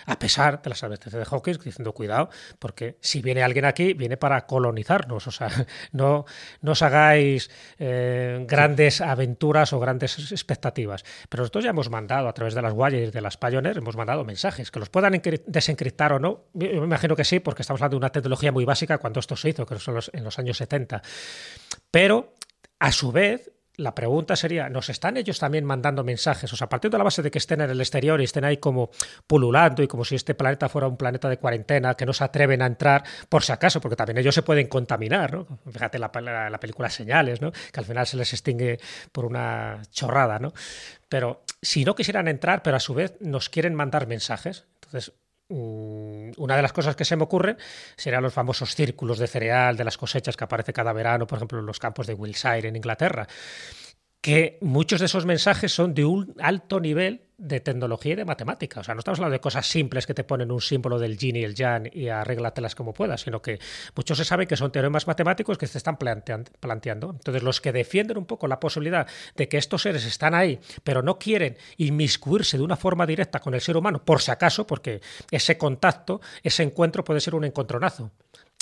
[0.06, 2.28] a pesar de las advertencias de Hawking, diciendo cuidado,
[2.58, 5.48] porque si viene alguien aquí, viene para colonizarnos, o sea,
[5.92, 6.24] no,
[6.60, 11.04] no os hagáis eh, grandes aventuras o grandes expectativas.
[11.28, 14.24] Pero nosotros ya hemos mandado a través de las Wires, de las Pioneer, hemos mandado
[14.24, 17.96] mensajes, que los puedan desencriptar o no, yo me imagino que sí, porque estamos hablando
[17.96, 20.56] de una tecnología muy básica cuando esto se hizo, que son los, en los años
[20.56, 21.02] 70.
[21.90, 22.34] Pero,
[22.78, 26.52] a su vez, la pregunta sería, ¿nos están ellos también mandando mensajes?
[26.52, 28.56] O sea, partiendo de la base de que estén en el exterior y estén ahí
[28.56, 28.90] como
[29.26, 32.60] pululando y como si este planeta fuera un planeta de cuarentena, que no se atreven
[32.60, 35.46] a entrar por si acaso, porque también ellos se pueden contaminar, ¿no?
[35.70, 36.10] Fíjate la,
[36.50, 37.52] la, película Señales, ¿no?
[37.52, 38.80] Que al final se les extingue
[39.12, 40.52] por una chorrada, ¿no?
[41.08, 45.12] Pero si no quisieran entrar, pero a su vez nos quieren mandar mensajes, entonces
[45.48, 47.56] una de las cosas que se me ocurren
[47.96, 51.58] serían los famosos círculos de cereal de las cosechas que aparece cada verano, por ejemplo,
[51.58, 53.26] en los campos de Wilshire en Inglaterra,
[54.20, 58.80] que muchos de esos mensajes son de un alto nivel de tecnología y de matemática.
[58.80, 61.36] O sea, no estamos hablando de cosas simples que te ponen un símbolo del yin
[61.36, 63.60] y el yang y arréglatelas como puedas, sino que
[63.94, 67.10] muchos se sabe que son teoremas matemáticos que se están planteando.
[67.10, 71.00] Entonces, los que defienden un poco la posibilidad de que estos seres están ahí, pero
[71.00, 75.00] no quieren inmiscuirse de una forma directa con el ser humano, por si acaso, porque
[75.30, 78.10] ese contacto, ese encuentro puede ser un encontronazo.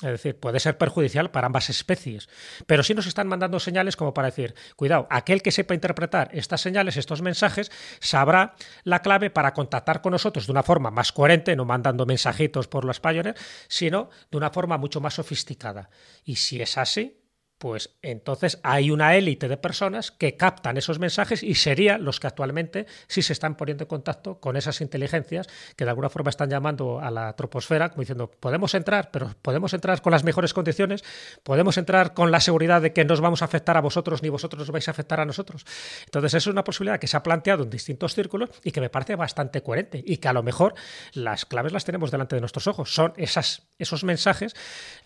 [0.03, 2.29] Es decir, puede ser perjudicial para ambas especies.
[2.67, 6.61] Pero sí nos están mandando señales como para decir, cuidado, aquel que sepa interpretar estas
[6.61, 8.55] señales, estos mensajes, sabrá
[8.85, 12.85] la clave para contactar con nosotros de una forma más coherente, no mandando mensajitos por
[12.85, 13.37] los Pioneer,
[13.69, 15.89] sino de una forma mucho más sofisticada.
[16.25, 17.19] Y si es así,
[17.59, 22.27] pues entonces hay una élite de personas que captan esos mensajes y serían los que
[22.27, 26.51] actualmente sí se están poniendo en contacto con esas inteligencias que de alguna forma están
[26.51, 31.03] llamando a la troposfera, como diciendo, podemos entrar, pero podemos entrar con las mejores condiciones,
[31.43, 34.29] podemos entrar con la seguridad de que no os vamos a afectar a vosotros ni
[34.29, 35.65] vosotros os vais a afectar a nosotros.
[36.05, 38.91] Entonces, eso es una posibilidad que se ha planteado en distintos círculos y que me
[38.91, 40.75] parece bastante coherente y que a lo mejor
[41.13, 42.95] las claves las tenemos delante de nuestros ojos.
[42.95, 44.55] Son esas, esos mensajes,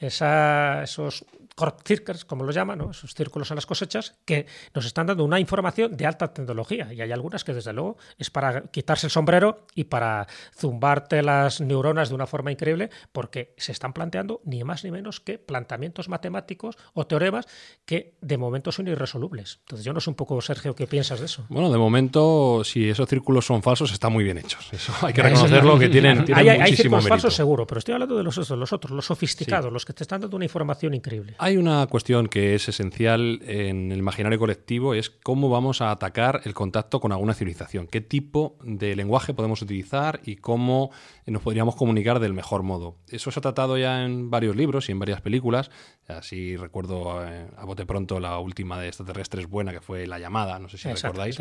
[0.00, 5.24] esos crop circles, como lo llaman, esos círculos en las cosechas, que nos están dando
[5.24, 6.92] una información de alta tecnología.
[6.92, 11.60] Y hay algunas que, desde luego, es para quitarse el sombrero y para zumbarte las
[11.60, 16.08] neuronas de una forma increíble, porque se están planteando ni más ni menos que planteamientos
[16.08, 17.46] matemáticos o teoremas
[17.84, 19.58] que de momento son irresolubles.
[19.60, 21.44] Entonces, yo no sé un poco, Sergio, ¿qué piensas de eso?
[21.48, 24.68] Bueno, de momento, si esos círculos son falsos, están muy bien hechos.
[24.72, 28.16] Eso hay que reconocerlo, que tienen, tienen hay, hay círculos falsos seguro, pero estoy hablando
[28.16, 31.34] de los, los otros, los sofisticados, los que te están dando una información increíble.
[31.42, 36.42] Hay una cuestión que es esencial en el imaginario colectivo, es cómo vamos a atacar
[36.44, 40.90] el contacto con alguna civilización, qué tipo de lenguaje podemos utilizar y cómo
[41.24, 42.98] nos podríamos comunicar del mejor modo.
[43.08, 45.70] Eso se ha tratado ya en varios libros y en varias películas.
[46.08, 50.58] Así recuerdo eh, a bote pronto la última de extraterrestres buena, que fue La llamada,
[50.58, 51.38] no sé si recordáis,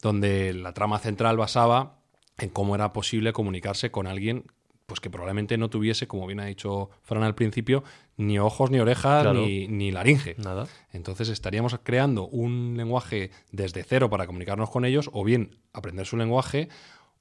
[0.00, 1.98] donde la trama central basaba
[2.38, 4.44] en cómo era posible comunicarse con alguien
[4.86, 7.82] pues que probablemente no tuviese, como bien ha dicho Fran al principio,
[8.16, 10.36] ni ojos, ni orejas, ni, laringe.
[10.38, 10.68] Nada.
[10.92, 16.16] Entonces estaríamos creando un lenguaje desde cero para comunicarnos con ellos, o bien aprender su
[16.16, 16.68] lenguaje,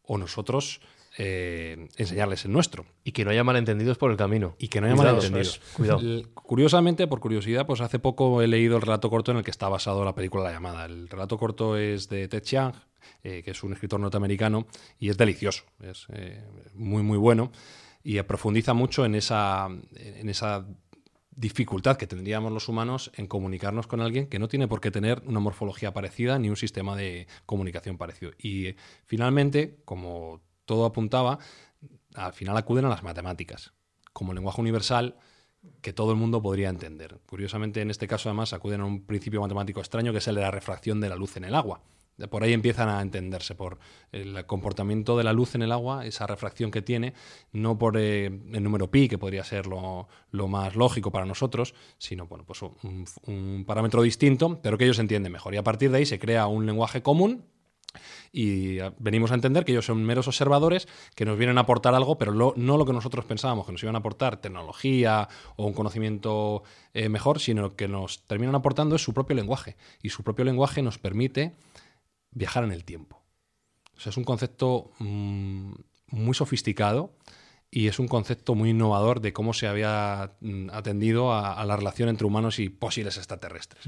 [0.03, 0.79] o nosotros
[1.17, 2.85] eh, enseñarles el nuestro.
[3.03, 4.55] Y que no haya malentendidos por el camino.
[4.59, 5.59] Y que no haya malentendidos.
[5.73, 6.01] Cuidado.
[6.35, 9.69] Curiosamente, por curiosidad, pues hace poco he leído el relato corto en el que está
[9.69, 10.85] basado la película La llamada.
[10.85, 12.73] El relato corto es de Ted Chiang,
[13.23, 14.67] eh, que es un escritor norteamericano,
[14.99, 17.51] y es delicioso, es eh, muy, muy bueno,
[18.03, 20.65] y profundiza mucho en esa, en esa
[21.35, 25.21] dificultad que tendríamos los humanos en comunicarnos con alguien que no tiene por qué tener
[25.25, 28.31] una morfología parecida ni un sistema de comunicación parecido.
[28.37, 31.39] Y finalmente, como todo apuntaba,
[32.15, 33.73] al final acuden a las matemáticas
[34.13, 35.17] como lenguaje universal
[35.81, 37.19] que todo el mundo podría entender.
[37.25, 40.41] Curiosamente, en este caso, además, acuden a un principio matemático extraño que es el de
[40.41, 41.81] la refracción de la luz en el agua.
[42.29, 43.77] Por ahí empiezan a entenderse, por
[44.13, 47.13] el comportamiento de la luz en el agua, esa refracción que tiene,
[47.51, 50.07] no por eh, el número pi, que podría ser lo,
[50.47, 55.53] más lógico para nosotros, sino bueno, pues un, parámetro distinto, pero que ellos entienden mejor.
[55.53, 57.43] Y a partir de ahí se crea un lenguaje común
[58.31, 62.17] y venimos a entender que ellos son meros observadores que nos vienen a aportar algo,
[62.17, 66.63] pero no lo que nosotros pensábamos, que nos iban a aportar tecnología o un conocimiento
[66.93, 69.75] eh, mejor, sino que nos terminan aportando es su propio lenguaje.
[70.01, 71.55] Y su propio lenguaje nos permite
[72.35, 73.23] viajar en el tiempo.
[73.97, 75.73] O sea, es un concepto mm,
[76.11, 77.15] muy sofisticado
[77.71, 82.09] y es un concepto muy innovador de cómo se había mm, atendido a, la relación
[82.09, 83.83] entre humanos y posibles extraterrestres.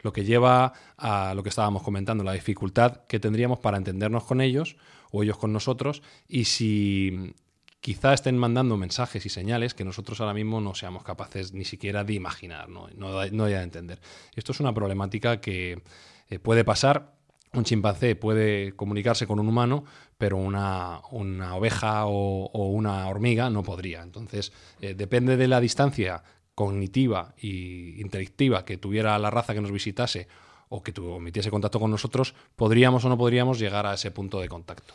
[0.00, 4.40] Lo que lleva a lo que estábamos comentando, la dificultad que tendríamos para entendernos con
[4.40, 4.76] ellos
[5.10, 7.34] o ellos con nosotros y si
[7.80, 12.04] quizá estén mandando mensajes y señales que nosotros ahora mismo no seamos capaces ni siquiera
[12.04, 14.00] de imaginar, no, no, no de entender.
[14.34, 15.82] Esto es una problemática que
[16.28, 17.14] eh, puede pasar.
[17.54, 19.84] Un chimpancé puede comunicarse con un humano,
[20.16, 21.00] pero una,
[21.54, 24.02] oveja o, una hormiga no podría.
[24.02, 26.22] Entonces, eh, depende de la distancia
[26.54, 30.28] cognitiva e intelectiva que tuviera la raza que nos visitase
[30.72, 34.48] o que emitiese contacto con nosotros, podríamos o no podríamos llegar a ese punto de
[34.48, 34.94] contacto.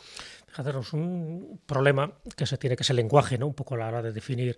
[0.56, 3.46] Hacernos un problema que se tiene que ser el lenguaje, ¿no?
[3.46, 4.56] Un poco a la hora de definir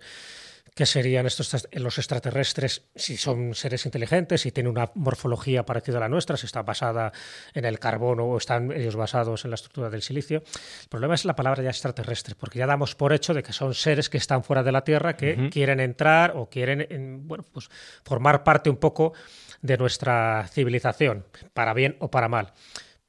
[0.75, 6.01] qué serían estos los extraterrestres, si son seres inteligentes, si tienen una morfología parecida a
[6.01, 7.11] la nuestra, si está basada
[7.53, 10.43] en el carbono o están ellos basados en la estructura del silicio.
[10.83, 13.73] El problema es la palabra ya extraterrestre, porque ya damos por hecho de que son
[13.73, 17.69] seres que están fuera de la Tierra, que quieren entrar o quieren, bueno, pues
[18.03, 19.13] formar parte un poco
[19.61, 22.53] de nuestra civilización, para bien o para mal.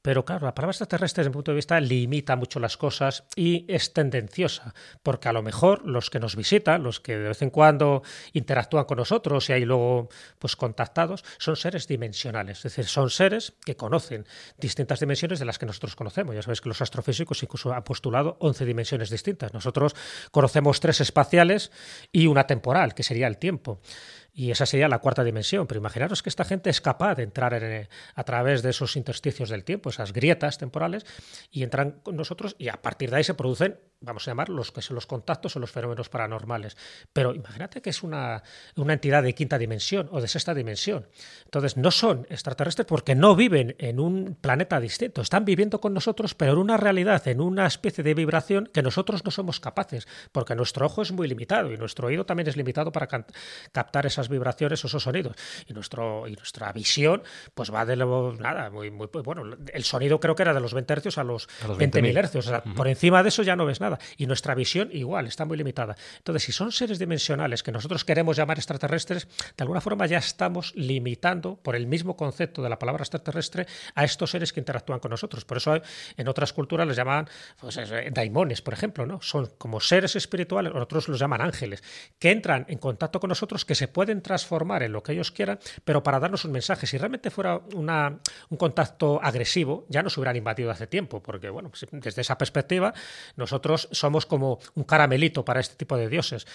[0.03, 3.63] Pero claro, la palabra extraterrestre desde mi punto de vista limita mucho las cosas y
[3.69, 7.49] es tendenciosa, porque a lo mejor los que nos visitan, los que de vez en
[7.49, 13.09] cuando interactúan con nosotros y hay luego pues contactados, son seres dimensionales, es decir, son
[13.09, 16.35] seres que conocen distintas dimensiones de las que nosotros conocemos.
[16.35, 19.53] Ya sabéis que los astrofísicos incluso han postulado 11 dimensiones distintas.
[19.53, 19.95] Nosotros
[20.31, 21.71] conocemos tres espaciales
[22.11, 23.79] y una temporal, que sería el tiempo.
[24.33, 25.67] Y esa sería la cuarta dimensión.
[25.67, 29.49] Pero imaginaros que esta gente es capaz de entrar eh, a través de esos intersticios
[29.49, 31.05] del tiempo, esas grietas temporales,
[31.51, 34.71] y entran con nosotros y a partir de ahí se producen, vamos a llamar, los
[34.71, 36.77] que son los contactos o los fenómenos paranormales.
[37.11, 38.43] Pero imagínate que es una,
[38.75, 41.07] una entidad de quinta dimensión o de sexta dimensión.
[41.45, 45.21] Entonces no son extraterrestres porque no viven en un planeta distinto.
[45.21, 49.23] Están viviendo con nosotros, pero en una realidad, en una especie de vibración que nosotros
[49.23, 52.91] no somos capaces, porque nuestro ojo es muy limitado y nuestro oído también es limitado
[52.91, 55.35] para captar esas vibraciones o esos sonidos.
[55.67, 60.19] Y, nuestro, y nuestra visión, pues va de lo, nada, muy, muy, bueno, el sonido
[60.19, 62.47] creo que era de los 20 hercios a los, 20.000 hercios.
[62.47, 63.92] O sea, Por encima de eso ya no ves nada.
[64.17, 65.95] Y nuestra visión igual, está muy limitada.
[66.17, 69.27] Entonces, si son seres dimensionales que nosotros queremos llamar extraterrestres,
[69.57, 74.03] de alguna forma ya estamos limitando, por el mismo concepto de la palabra extraterrestre, a
[74.03, 75.45] estos seres que interactúan con nosotros.
[75.45, 75.81] Por eso
[76.17, 77.27] en otras culturas les llaman
[77.59, 77.79] pues,
[78.11, 79.21] daimones, por ejemplo, ¿no?
[79.21, 81.83] Son como seres espirituales, otros los llaman ángeles,
[82.19, 85.59] que entran en contacto con nosotros, que se pueden transformar en lo que ellos quieran,
[85.83, 86.87] pero para darnos un mensaje.
[86.87, 91.69] Si realmente fuera una, un contacto agresivo, ya nos hubieran invadido hace tiempo, porque bueno,
[91.69, 92.93] pues, desde esa perspectiva
[93.35, 96.45] nosotros somos como un caramelito para este tipo de dioses.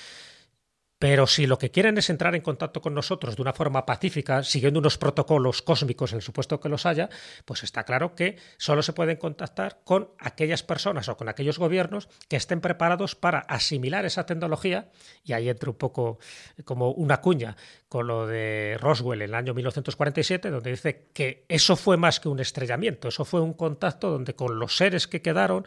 [0.98, 4.42] Pero si lo que quieren es entrar en contacto con nosotros de una forma pacífica,
[4.42, 7.08] siguiendo unos protocolos cósmicos en el supuesto que los haya,
[7.44, 12.08] pues está claro que solo se pueden contactar con aquellas personas o con aquellos gobiernos
[12.28, 14.90] que estén preparados para asimilar esa tecnología,
[15.22, 16.18] y ahí entra un poco
[16.64, 17.56] como una cuña
[17.88, 22.28] con lo de Roswell en el año 1947, donde dice que eso fue más que
[22.28, 25.64] un estrellamiento, eso fue un contacto donde con los seres que quedaron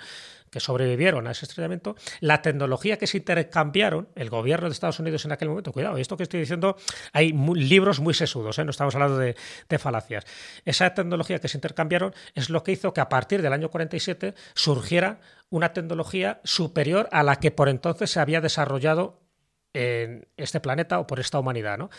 [0.52, 5.26] que sobrevivieron a ese estrellamiento, la tecnología que se intercambiaron, el gobierno de Estados Unidos
[5.26, 6.76] en aquel momento, cuidado, esto que estoy diciendo,
[7.14, 8.66] hay libros muy sesudos, ¿eh?
[8.66, 9.36] no estamos hablando de,
[9.70, 10.26] de, falacias.
[10.66, 14.36] Esa tecnología que se intercambiaron es lo que hizo que a partir del año 47
[14.54, 19.22] surgiera una tecnología superior a la que por entonces se había desarrollado
[19.74, 21.78] en este planeta o por esta humanidad.
[21.78, 21.90] ¿no?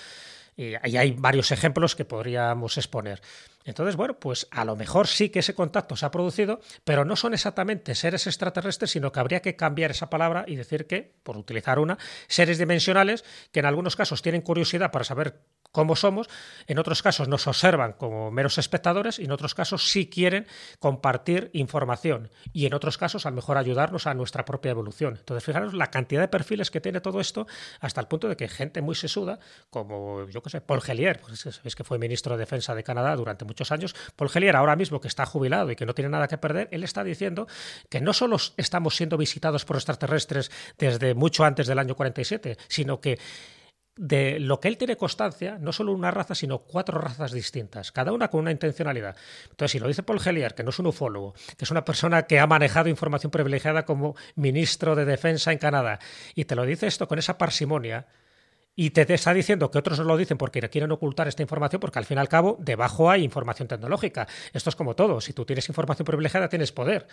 [0.56, 3.22] Y hay varios ejemplos que podríamos exponer.
[3.64, 7.16] Entonces, bueno, pues a lo mejor sí que ese contacto se ha producido, pero no
[7.16, 11.36] son exactamente seres extraterrestres, sino que habría que cambiar esa palabra y decir que, por
[11.36, 15.40] utilizar una, seres dimensionales que en algunos casos tienen curiosidad para saber
[15.72, 16.28] cómo somos,
[16.66, 20.46] en otros casos nos observan como meros espectadores y en otros casos sí quieren
[20.78, 25.16] compartir información y en otros casos a lo mejor ayudarnos a nuestra propia evolución.
[25.18, 27.46] Entonces, fijaros la cantidad de perfiles que tiene todo esto
[27.80, 29.38] hasta el punto de que gente muy sesuda,
[29.70, 33.16] como yo que sé, Paul Gellier, pues sabéis que fue ministro de Defensa de Canadá
[33.16, 36.28] durante muchos años, Paul Gellier, ahora mismo que está jubilado y que no tiene nada
[36.28, 37.46] que perder, él está diciendo
[37.88, 43.00] que no solo estamos siendo visitados por extraterrestres desde mucho antes del año 47, sino
[43.00, 43.18] que
[43.96, 48.12] de lo que él tiene constancia, no solo una raza, sino cuatro razas distintas, cada
[48.12, 49.16] una con una intencionalidad.
[49.50, 52.22] Entonces, si lo dice Paul Gellier, que no es un ufólogo, que es una persona
[52.22, 55.98] que ha manejado información privilegiada como ministro de Defensa en Canadá,
[56.35, 58.07] y te lo dice esto con esa parsimonia,
[58.74, 61.98] y te, está diciendo que otros no lo dicen porque quieren ocultar esta información, porque
[61.98, 64.26] al fin y al cabo debajo hay información tecnológica.
[64.52, 65.20] Esto es como todo.
[65.20, 67.06] Si tú tienes información privilegiada, tienes poder.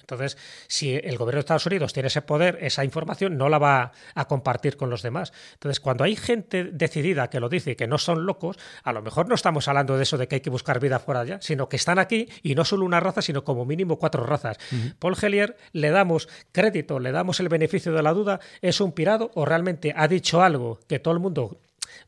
[0.00, 3.92] Entonces, si el gobierno de Estados Unidos tiene ese poder, esa información no la va
[4.14, 5.32] a compartir con los demás.
[5.54, 9.00] Entonces, cuando hay gente decidida que lo dice y que no son locos, a lo
[9.00, 11.68] mejor no estamos hablando de eso de que hay que buscar vida fuera allá, sino
[11.68, 14.58] que están aquí y no solo una raza, sino como mínimo cuatro razas.
[14.98, 19.30] Paul Gellier le damos crédito, le damos el beneficio de la duda, es un pirado
[19.34, 21.60] o realmente ha dicho algo que todo el mundo,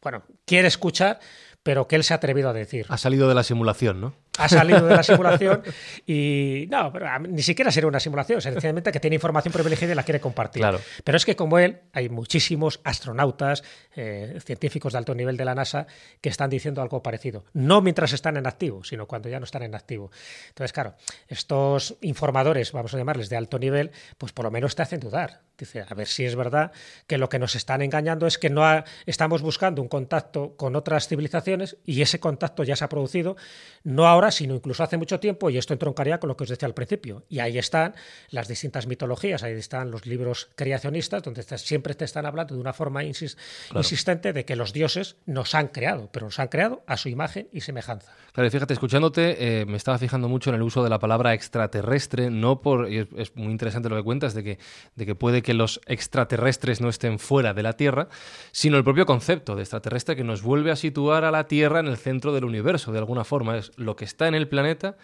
[0.03, 1.21] bueno, quiere escuchar,
[1.63, 2.87] pero que él se ha atrevido a decir.
[2.89, 4.15] Ha salido de la simulación, ¿no?
[4.39, 5.63] ha salido de la simulación
[6.07, 10.03] y no, pero ni siquiera sería una simulación, sencillamente que tiene información privilegiada y la
[10.03, 10.61] quiere compartir.
[10.61, 10.81] Claro.
[11.05, 13.63] Pero es que como él, hay muchísimos astronautas,
[13.95, 15.87] eh, científicos de alto nivel de la NASA
[16.21, 17.45] que están diciendo algo parecido.
[17.53, 20.11] No mientras están en activo, sino cuando ya no están en activo.
[20.49, 20.95] Entonces, claro,
[21.29, 25.43] estos informadores, vamos a llamarles de alto nivel, pues por lo menos te hacen dudar.
[25.59, 26.73] Dice, a ver si es verdad
[27.07, 28.63] que lo que nos están engañando es que no
[29.07, 33.37] estamos buscando un contacto con otras civilizaciones y ese contacto ya se ha producido,
[33.85, 36.67] no ahora, sino incluso hace mucho tiempo, y esto entroncaría con lo que os decía
[36.67, 37.25] al principio.
[37.29, 37.95] Y ahí están
[38.31, 42.73] las distintas mitologías, ahí están los libros creacionistas, donde siempre te están hablando de una
[42.73, 47.09] forma insistente de que los dioses nos han creado, pero nos han creado a su
[47.09, 48.13] imagen y semejanza.
[48.33, 52.31] Claro, fíjate, escuchándote, eh, me estaba fijando mucho en el uso de la palabra extraterrestre,
[52.31, 54.59] no por, y es, muy interesante lo que cuentas, de que,
[54.95, 58.09] de que puede que los extraterrestres no estén fuera de la Tierra,
[58.51, 61.87] sino el propio concepto de extraterrestre que nos vuelve a situar a la Tierra en
[61.87, 63.57] el centro del universo, de alguna forma.
[63.57, 64.97] Es lo que está en el planeta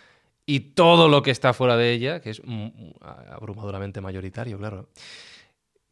[0.45, 2.43] y todo lo que está fuera de ella, que es
[3.31, 4.89] abrumadoramente mayoritario, claro.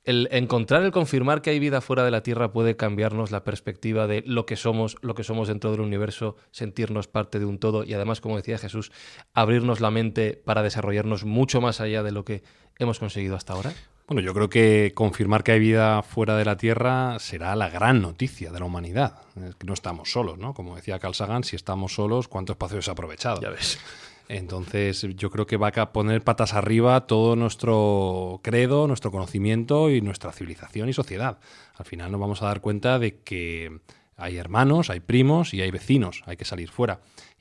[0.02, 4.08] El encontrar, el confirmar que hay vida fuera de la Tierra puede cambiarnos la perspectiva
[4.08, 7.84] de lo que somos, lo que somos dentro del universo, sentirnos parte de un todo
[7.84, 8.90] y además, como decía Jesús,
[9.32, 12.42] abrirnos la mente para desarrollarnos mucho más allá de lo que
[12.80, 13.72] hemos conseguido hasta ahora.
[14.10, 18.02] Bueno, yo creo que confirmar que hay vida fuera de la Tierra será la gran
[18.02, 19.22] noticia de la humanidad.
[19.64, 20.52] no estamos solos, ¿no?
[20.52, 23.40] Como decía Carl Sagan, si estamos solos, ¿cuánto espacio se ha aprovechado?
[23.40, 23.78] Ya ves.
[24.26, 30.00] Entonces, yo creo que va a poner patas arriba todo nuestro credo, nuestro conocimiento y
[30.00, 31.38] nuestra civilización y sociedad.
[31.76, 33.78] Al final nos vamos a dar cuenta de que
[34.16, 36.98] hay hermanos, hay primos y hay vecinos, hay que salir fuera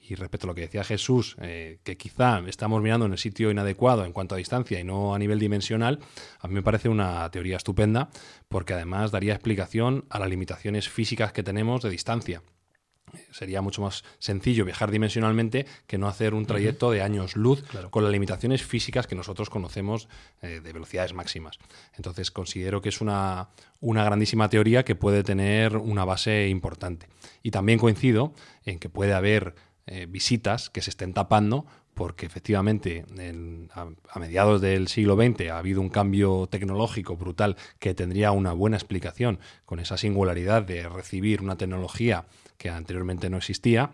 [0.09, 3.51] y respecto a lo que decía Jesús, eh, que quizá estamos mirando en el sitio
[3.51, 5.99] inadecuado en cuanto a distancia y no a nivel dimensional,
[6.39, 8.09] a mí me parece una teoría estupenda
[8.47, 12.41] porque además daría explicación a las limitaciones físicas que tenemos de distancia.
[13.31, 18.03] Sería mucho más sencillo viajar dimensionalmente que no hacer un trayecto de años luz con
[18.03, 20.07] las limitaciones físicas que nosotros conocemos
[20.41, 21.57] eh, de velocidades máximas.
[21.95, 23.49] Entonces considero que es una,
[23.79, 27.07] una grandísima teoría que puede tener una base importante.
[27.41, 28.33] Y también coincido
[28.65, 29.55] en que puede haber
[29.91, 31.65] eh, visitas que se estén tapando
[31.95, 33.05] porque efectivamente
[33.73, 38.77] a, mediados del siglo XX ha habido un cambio tecnológico brutal que tendría una buena
[38.77, 42.27] explicación con esa singularidad de recibir una tecnología
[42.59, 43.91] que anteriormente no existía,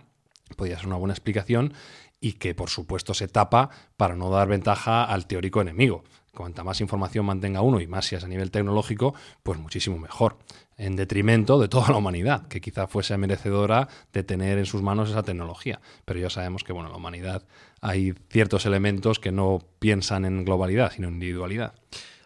[0.58, 1.74] podría ser una buena explicación
[2.20, 6.04] y que por supuesto se tapa para no dar ventaja al teórico enemigo.
[6.34, 10.38] Cuanta más información mantenga uno y más si es a nivel tecnológico, pues muchísimo mejor
[10.78, 15.10] en detrimento de toda la humanidad, que quizá fuese merecedora de tener en sus manos
[15.10, 15.80] esa tecnología.
[16.06, 17.44] Pero ya sabemos que, bueno, la humanidad
[17.82, 21.74] hay ciertos elementos que no piensan en globalidad, sino en individualidad.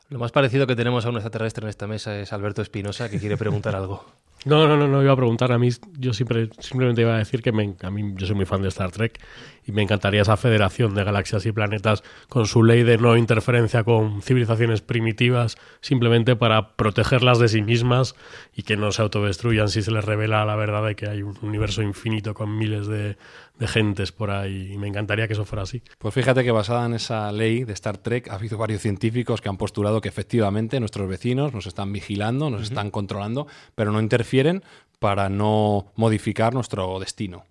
[0.10, 3.20] Lo más parecido que tenemos a un extraterrestre en esta mesa es Alberto Espinosa, que
[3.20, 4.06] quiere preguntar algo.
[4.45, 5.52] No, no, no, no iba a preguntar.
[5.52, 8.62] A mí, yo siempre, simplemente iba a decir que a mí, yo soy muy fan
[8.62, 9.20] de Star Trek
[9.66, 13.84] y me encantaría esa federación de galaxias y planetas con su ley de no interferencia
[13.84, 18.16] con civilizaciones primitivas, simplemente para protegerlas de sí mismas
[18.55, 21.38] y que no se autodestruyan si se les revela la verdad de que hay un
[21.41, 23.18] universo infinito con miles de,
[23.60, 25.84] de gentes por ahí y me encantaría que eso fuera así.
[25.97, 29.49] Pues fíjate que basada en esa ley de Star Trek ha habido varios científicos que
[29.49, 34.64] han postulado que efectivamente nuestros vecinos nos están vigilando, nos están controlando, pero no interfieren
[34.99, 37.45] para no modificar nuestro destino.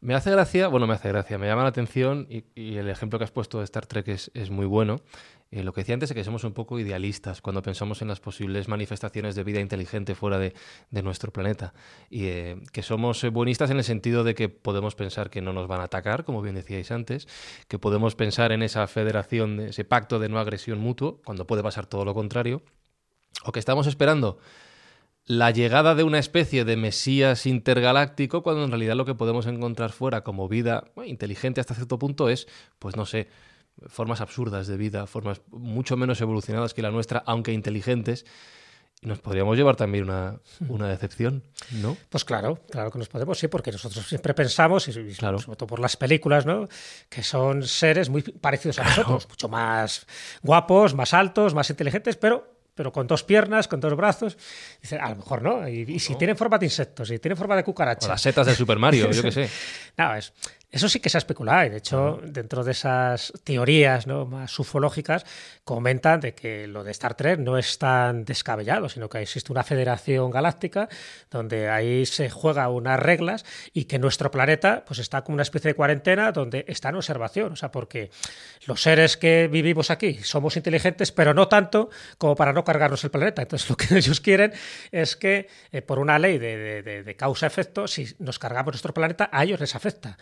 [0.00, 3.24] Me hace gracia, bueno, me hace gracia, me llama la atención y, el ejemplo que
[3.24, 5.00] has puesto de Star Trek es, muy bueno.
[5.50, 8.20] Eh, lo que decía antes es que somos un poco idealistas cuando pensamos en las
[8.20, 10.52] posibles manifestaciones de vida inteligente fuera de,
[11.02, 11.74] nuestro planeta.
[12.10, 15.52] Y eh, que somos eh, buenistas en el sentido de que podemos pensar que no
[15.52, 17.26] nos van a atacar, como bien decíais antes,
[17.66, 21.86] que podemos pensar en esa federación, ese pacto de no agresión mutuo, cuando puede pasar
[21.86, 22.62] todo lo contrario,
[23.44, 24.38] o que estamos esperando
[25.28, 29.92] la llegada de una especie de mesías intergaláctico, cuando en realidad lo que podemos encontrar
[29.92, 32.48] fuera como vida inteligente hasta cierto punto es,
[32.78, 33.28] pues no sé,
[33.88, 38.24] formas absurdas de vida, formas mucho menos evolucionadas que la nuestra, aunque inteligentes.
[39.02, 41.96] Y nos podríamos llevar también una, una, decepción, ¿no?
[42.08, 45.78] Pues claro, claro que nos podemos, sí, porque nosotros siempre pensamos, y, sobre todo por
[45.78, 46.68] las películas, ¿no?
[47.08, 50.06] Que son seres muy parecidos a nosotros, mucho más
[50.42, 54.38] guapos, más altos, más inteligentes, pero pero con dos piernas, con dos brazos.
[54.80, 55.68] Dice, a lo mejor no.
[55.68, 58.06] Y, si tienen forma de insectos, si tienen forma de cucaracha.
[58.06, 59.50] las setas de Super Mario, yo qué sé.
[59.98, 60.32] no, es,
[60.70, 64.26] eso sí que se ha especulado y de hecho dentro de esas teorías ¿no?
[64.26, 65.24] más ufológicas
[65.64, 69.62] comentan de que lo de Star Trek no es tan descabellado, sino que existe una
[69.62, 70.88] federación galáctica
[71.30, 75.70] donde ahí se juega unas reglas y que nuestro planeta pues está como una especie
[75.70, 78.10] de cuarentena donde está en observación, o sea, porque
[78.66, 81.88] los seres que vivimos aquí somos inteligentes, pero no tanto
[82.18, 83.42] como para no cargarnos el planeta.
[83.42, 84.52] Entonces lo que ellos quieren
[84.92, 89.44] es que eh, por una ley de, de causa-efecto, si nos cargamos nuestro planeta, a
[89.44, 90.18] ellos les afecta.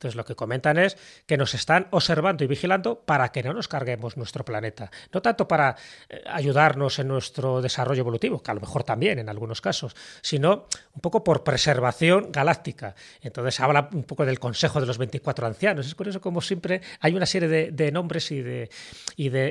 [0.00, 0.96] Entonces lo que comentan es
[1.26, 4.90] que nos están observando y vigilando para que no nos carguemos nuestro planeta.
[5.12, 5.76] No tanto para
[6.08, 10.64] eh, ayudarnos en nuestro desarrollo evolutivo, que a lo mejor también en algunos casos, sino
[10.94, 12.94] un poco por preservación galáctica.
[13.20, 15.86] Entonces habla un poco del Consejo de los 24 Ancianos.
[15.86, 18.70] Es curioso como siempre hay una serie de, nombres y de,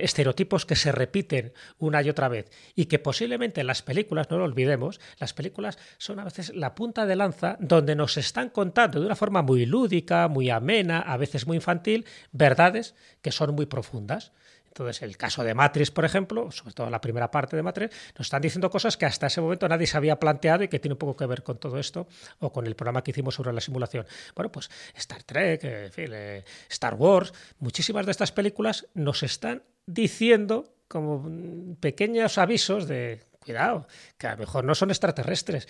[0.04, 4.40] estereotipos que se repiten una y otra vez y que posiblemente en las películas, no
[4.40, 9.00] lo olvidemos, las películas son a veces la punta de lanza donde nos están contando
[9.00, 13.66] de una forma muy lúdica, muy amena, a veces muy infantil, verdades que son muy
[13.66, 14.32] profundas.
[14.70, 18.28] Entonces, el caso de Matrix, por ejemplo, sobre todo la primera parte de Matrix, nos
[18.28, 21.00] están diciendo cosas que hasta ese momento nadie se había planteado y que tiene un
[21.00, 22.08] poco que ver con todo esto
[22.40, 24.06] o con el programa que hicimos sobre la simulación.
[24.36, 31.76] Bueno, pues Star Trek, eh, Star Wars, muchísimas de estas películas nos están diciendo como
[31.80, 33.88] pequeños avisos de cuidado,
[34.18, 35.68] que a lo mejor no son extraterrestres,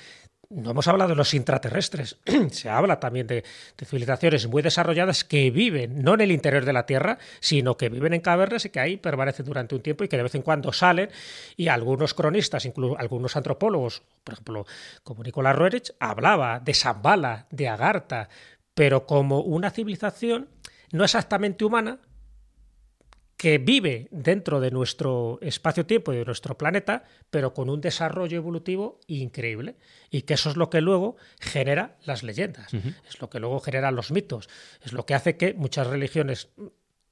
[0.49, 2.17] no hemos hablado de los intraterrestres,
[2.51, 3.43] se habla también de,
[3.85, 8.15] civilizaciones muy desarrolladas que viven no en el interior de la Tierra, sino que viven
[8.15, 10.73] en cavernas y que ahí permanecen durante un tiempo y que de vez en cuando
[10.73, 11.09] salen.
[11.55, 14.65] Y algunos cronistas, incluso algunos antropólogos, por ejemplo,
[15.03, 18.29] como Nicolás Roerich, hablaba de Zambala, de Agartha,
[18.73, 20.49] pero como una civilización
[20.91, 21.99] no exactamente humana,
[23.39, 28.99] que vive dentro de nuestro espacio-tiempo y de nuestro planeta, pero con un desarrollo evolutivo
[29.07, 29.77] increíble.
[30.11, 33.91] Y que eso es lo que luego genera las leyendas, es lo que luego genera
[33.91, 34.49] los mitos,
[34.83, 36.49] es lo que hace que muchas religiones,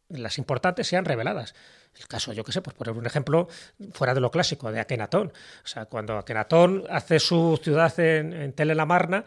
[0.09, 1.53] las importantes, sean reveladas.
[1.99, 3.47] El caso, yo qué sé, pues poner un ejemplo
[3.91, 5.33] fuera de lo clásico, de Akenatón.
[5.63, 9.25] O sea, cuando Akenatón hace su ciudad en, en Telelamarna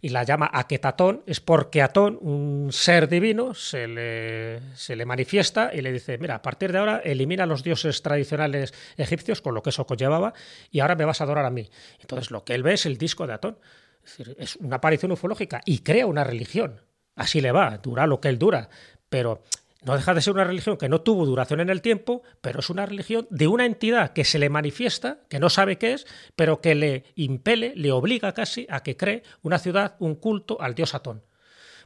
[0.00, 5.70] y la llama Aketatón, es porque Atón, un ser divino, se le, se le manifiesta
[5.72, 9.62] y le dice, mira, a partir de ahora elimina los dioses tradicionales egipcios, con lo
[9.62, 10.34] que eso conllevaba,
[10.70, 11.70] y ahora me vas a adorar a mí.
[12.00, 13.58] Entonces lo que él ve es el disco de Atón.
[14.04, 16.80] Es decir, es una aparición ufológica y crea una religión.
[17.14, 18.68] Así le va, dura lo que él dura.
[19.08, 19.42] Pero
[19.82, 22.70] no deja de ser una religión que no tuvo duración en el tiempo, pero es
[22.70, 26.60] una religión de una entidad que se le manifiesta, que no sabe qué es, pero
[26.60, 30.94] que le impele, le obliga casi a que cree una ciudad, un culto al dios
[30.94, 31.22] Atón.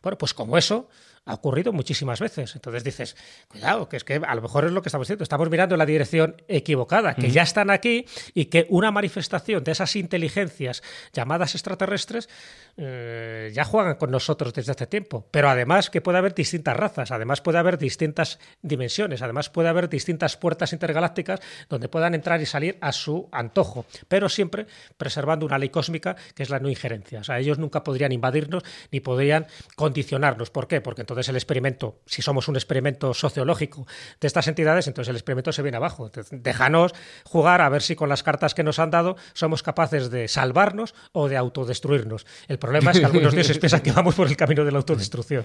[0.03, 0.89] Bueno, pues como eso,
[1.25, 2.55] ha ocurrido muchísimas veces.
[2.55, 3.17] Entonces dices,
[3.49, 5.79] cuidado, que es que a lo mejor es lo que estamos diciendo, estamos mirando en
[5.79, 11.55] la dirección equivocada, que ya están aquí y que una manifestación de esas inteligencias llamadas
[11.55, 12.29] extraterrestres
[12.77, 15.29] eh, ya juegan con nosotros desde hace tiempo.
[15.31, 19.89] Pero además que puede haber distintas razas, además puede haber distintas dimensiones, además puede haber
[19.89, 24.67] distintas puertas intergalácticas donde puedan entrar y salir a su antojo, pero siempre
[24.97, 27.21] preservando una ley cósmica que es la no injerencia.
[27.21, 29.47] O sea, ellos nunca podrían invadirnos ni podrían
[29.77, 30.51] condicionarnos.
[30.51, 30.81] ¿Por qué?
[30.81, 33.87] Porque entonces el experimento, si somos un experimento sociológico
[34.21, 36.11] de estas entidades, entonces el experimento se viene abajo.
[36.31, 36.93] déjanos
[37.25, 40.95] jugar a ver si con las cartas que nos han dado somos capaces de salvarnos
[41.13, 42.27] o de autodestruirnos.
[42.49, 45.45] El problema es que algunos dioses piensan que vamos por el camino de la autodestrucción.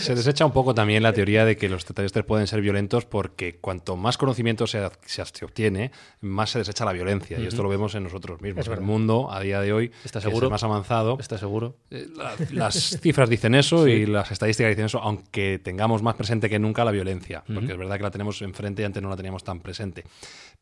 [0.00, 3.58] Se desecha un poco también la teoría de que los extraterrestres pueden ser violentos porque
[3.58, 7.38] cuanto más conocimiento se, se, obtiene, más se desecha la violencia.
[7.38, 8.66] Y esto lo vemos en nosotros mismos.
[8.68, 10.46] el mundo, a día de hoy, ¿Está seguro?
[10.46, 11.18] es más avanzado.
[11.20, 11.76] ¿Está seguro?
[11.90, 12.08] Eh,
[12.52, 16.84] las cifras dicen eso y las estadísticas dicen eso aunque tengamos más presente que nunca
[16.84, 19.60] la violencia, porque es verdad que la tenemos enfrente y antes no la teníamos tan
[19.60, 20.04] presente.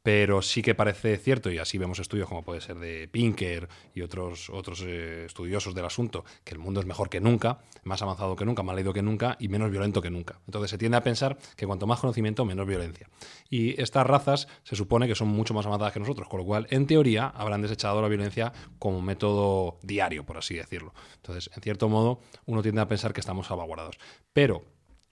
[0.03, 4.01] Pero sí que parece cierto, y así vemos estudios como puede ser de Pinker y
[4.01, 8.35] otros, otros eh, estudiosos del asunto, que el mundo es mejor que nunca, más avanzado
[8.35, 10.41] que nunca, más leído que nunca y menos violento que nunca.
[10.47, 13.11] Entonces se tiende a pensar que cuanto más conocimiento, menos violencia.
[13.51, 16.67] Y estas razas se supone que son mucho más avanzadas que nosotros, con lo cual,
[16.71, 20.95] en teoría, habrán desechado la violencia como método diario, por así decirlo.
[21.17, 23.99] Entonces, en cierto modo, uno tiende a pensar que estamos salvaguardados.
[24.33, 24.65] Pero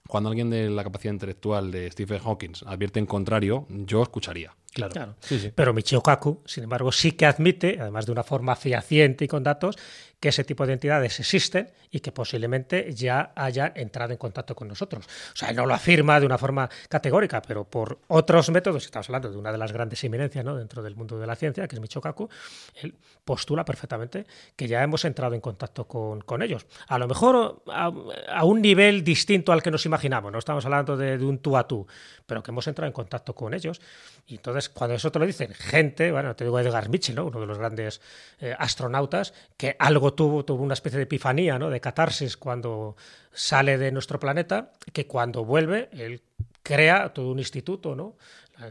[0.09, 4.55] cuando alguien de la capacidad intelectual de Stephen Hawking advierte en contrario, yo escucharía.
[4.87, 5.15] Claro.
[5.55, 9.43] Pero Michio Kaku, sin embargo, sí que admite, además de una forma fehaciente y con
[9.43, 9.75] datos,
[10.19, 14.67] que ese tipo de entidades existen y que posiblemente ya hayan entrado en contacto con
[14.67, 15.05] nosotros.
[15.33, 19.07] O sea, él no lo afirma de una forma categórica, pero por otros métodos, estamos
[19.09, 20.55] hablando de una de las grandes eminencias ¿no?
[20.55, 22.29] dentro del mundo de la ciencia, que es Michio Kaku,
[22.75, 24.25] él postula perfectamente
[24.55, 26.65] que ya hemos entrado en contacto con, con ellos.
[26.87, 31.17] A lo mejor a, un nivel distinto al que nos imaginamos, no estamos hablando de,
[31.17, 31.87] de un tú a tú,
[32.25, 33.81] pero que hemos entrado en contacto con ellos.
[34.27, 37.25] Y entonces, cuando eso te lo dicen, gente, bueno, te digo Edgar Mitchell, ¿no?
[37.25, 38.01] uno de los grandes
[38.39, 41.69] eh, astronautas, que algo tuvo, tuvo una especie de epifanía, ¿no?
[41.69, 42.95] de catarsis cuando
[43.31, 46.21] sale de nuestro planeta, que cuando vuelve, él
[46.63, 48.15] crea todo un instituto, ¿no?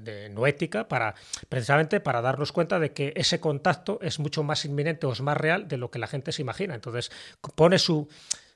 [0.01, 1.14] de noética para
[1.49, 5.36] precisamente para darnos cuenta de que ese contacto es mucho más inminente o es más
[5.36, 6.74] real de lo que la gente se imagina.
[6.74, 7.11] Entonces
[7.55, 8.09] pone su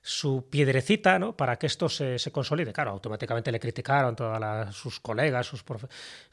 [0.02, 1.36] su piedrecita ¿no?
[1.36, 2.72] para que esto se, se consolide.
[2.72, 5.64] Claro, automáticamente le criticaron todas sus colegas, sus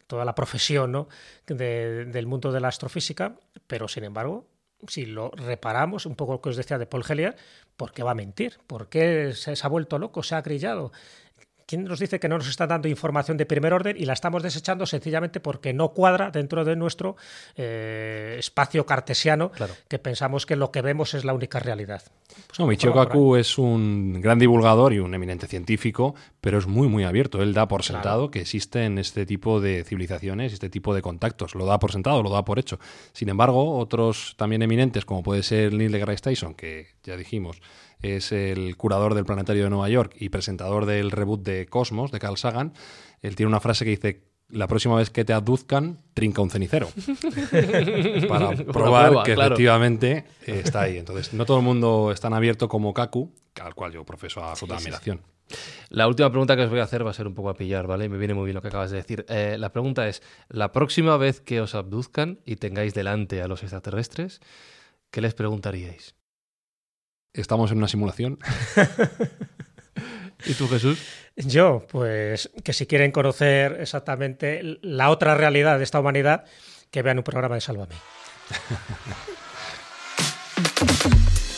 [0.08, 1.08] toda la profesión ¿no?
[1.46, 3.36] del mundo de la astrofísica,
[3.68, 4.48] pero sin embargo
[4.88, 7.36] si lo reparamos, un poco lo que os decía de Paul Hellier,
[7.76, 8.60] ¿por qué va a mentir?
[8.66, 10.24] ¿Por qué se, se ha vuelto loco?
[10.24, 10.92] ¿Se ha grillado?
[11.70, 14.42] ¿Quién nos dice que no nos está dando información de primer orden y la estamos
[14.42, 17.16] desechando sencillamente porque no cuadra dentro de nuestro
[17.56, 19.76] eh, espacio cartesiano Claro.
[19.88, 22.02] que pensamos que lo que vemos es la única realidad?
[22.48, 22.92] Pues No, Michio.
[22.92, 27.44] Kaku es un gran divulgador y un eminente científico, pero es muy, muy abierto.
[27.44, 28.00] Él da por Claro.
[28.02, 31.54] sentado que existen este tipo de civilizaciones, este tipo de contactos.
[31.54, 32.80] Lo da por sentado, lo da por hecho.
[33.14, 37.62] Sin embargo, otros también eminentes, como puede ser Neil deGrasse Tyson, que ya dijimos,
[38.02, 42.20] es el curador del Planetario de Nueva York y presentador del reboot de Cosmos, de
[42.20, 42.74] Carl Sagan,
[43.22, 46.90] él tiene una frase que dice la próxima vez que te abduzcan, trinca un cenicero.
[48.28, 49.54] Para probar prueba, que claro.
[49.54, 50.98] efectivamente eh, está ahí.
[50.98, 53.32] Entonces, no todo el mundo es tan abierto como Kaku,
[53.62, 55.22] al cual yo profeso absoluta admiración.
[55.90, 57.88] La última pregunta que os voy a hacer va a ser un poco a pillar,
[57.88, 58.08] ¿vale?
[58.08, 59.26] Me viene muy bien lo que acabas de decir.
[59.30, 63.64] Eh, la pregunta es, la próxima vez que os abduzcan y tengáis delante a los
[63.64, 64.42] extraterrestres,
[65.12, 66.16] ¿qué les preguntaríais?
[67.34, 68.40] Estamos en una simulación.
[70.46, 71.00] ¿Y tú, Jesús?
[71.36, 76.46] Yo, pues que si quieren conocer exactamente la otra realidad de esta humanidad,
[76.92, 77.96] que vean un programa de Sálvame.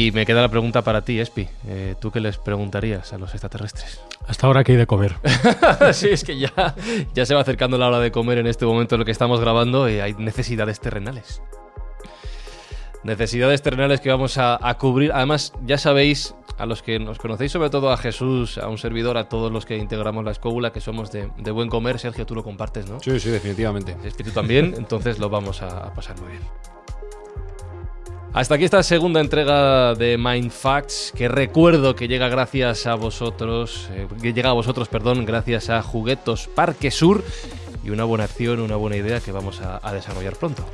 [0.00, 1.46] Y me queda la pregunta para ti, Espi.
[1.66, 4.00] Eh, ¿Tú qué les preguntarías a los extraterrestres?
[4.26, 5.16] Hasta ahora que hay de comer.
[5.92, 6.74] sí, es que ya,
[7.12, 9.40] ya se va acercando la hora de comer en este momento en el que estamos
[9.40, 11.42] grabando y hay necesidades terrenales.
[13.04, 15.12] Necesidades terrenales que vamos a, a cubrir.
[15.12, 19.18] Además, ya sabéis, a los que nos conocéis, sobre todo a Jesús, a un servidor,
[19.18, 21.98] a todos los que integramos la escóbula, que somos de, de buen comer.
[21.98, 23.00] Sergio, tú lo compartes, ¿no?
[23.00, 23.94] Sí, sí, definitivamente.
[24.02, 26.42] Espíritu también, entonces lo vamos a, a pasar muy bien.
[28.32, 33.88] Hasta aquí esta segunda entrega de Mind Facts, que recuerdo que llega gracias a vosotros,
[33.92, 37.24] eh, que llega a vosotros, perdón, gracias a Juguetos Parque Sur
[37.84, 40.64] y una buena acción, una buena idea que vamos a, a desarrollar pronto.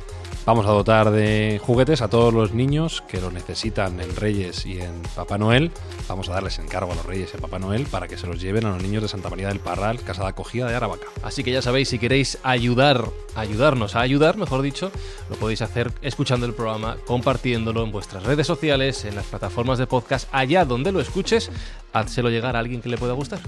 [0.47, 4.79] Vamos a dotar de juguetes a todos los niños que los necesitan en Reyes y
[4.79, 5.73] en Papá Noel.
[6.07, 8.39] Vamos a darles encargo a los Reyes y a Papá Noel para que se los
[8.39, 11.07] lleven a los niños de Santa María del Parral, Casa de Acogida de Aravaca.
[11.21, 13.03] Así que ya sabéis, si queréis ayudar,
[13.35, 14.89] ayudarnos a ayudar, mejor dicho,
[15.29, 19.87] lo podéis hacer escuchando el programa, compartiéndolo en vuestras redes sociales, en las plataformas de
[19.87, 21.51] podcast, allá donde lo escuches,
[21.91, 23.41] házselo llegar a alguien que le pueda gustar.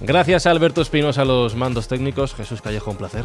[0.00, 3.24] Gracias a Alberto Espinosa a los mandos técnicos, Jesús Callejo, un placer.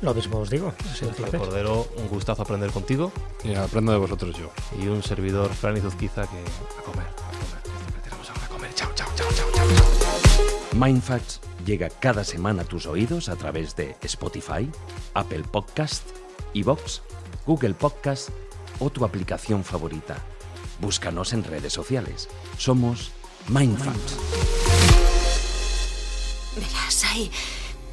[0.00, 0.72] Lo mismo os digo.
[0.94, 1.40] Sergio placer.
[1.40, 3.12] Cordero, un gustazo aprender contigo.
[3.42, 4.50] Y aprendo de vosotros yo.
[4.80, 8.02] Y un servidor, Fran Izuzquiza, que a comer, a comer.
[8.04, 8.74] tenemos ahora a comer.
[8.74, 9.66] Chao, chao, chao, chao, chao.
[9.66, 9.78] chao.
[10.78, 14.70] Mindfacts llega cada semana a tus oídos a través de Spotify,
[15.14, 16.08] Apple Podcast,
[16.54, 17.02] Evox,
[17.46, 18.28] Google Podcast
[18.78, 20.16] o tu aplicación favorita.
[20.80, 22.28] Búscanos en redes sociales.
[22.56, 23.10] Somos
[23.48, 24.16] Mindfacts.
[26.54, 27.04] Verás,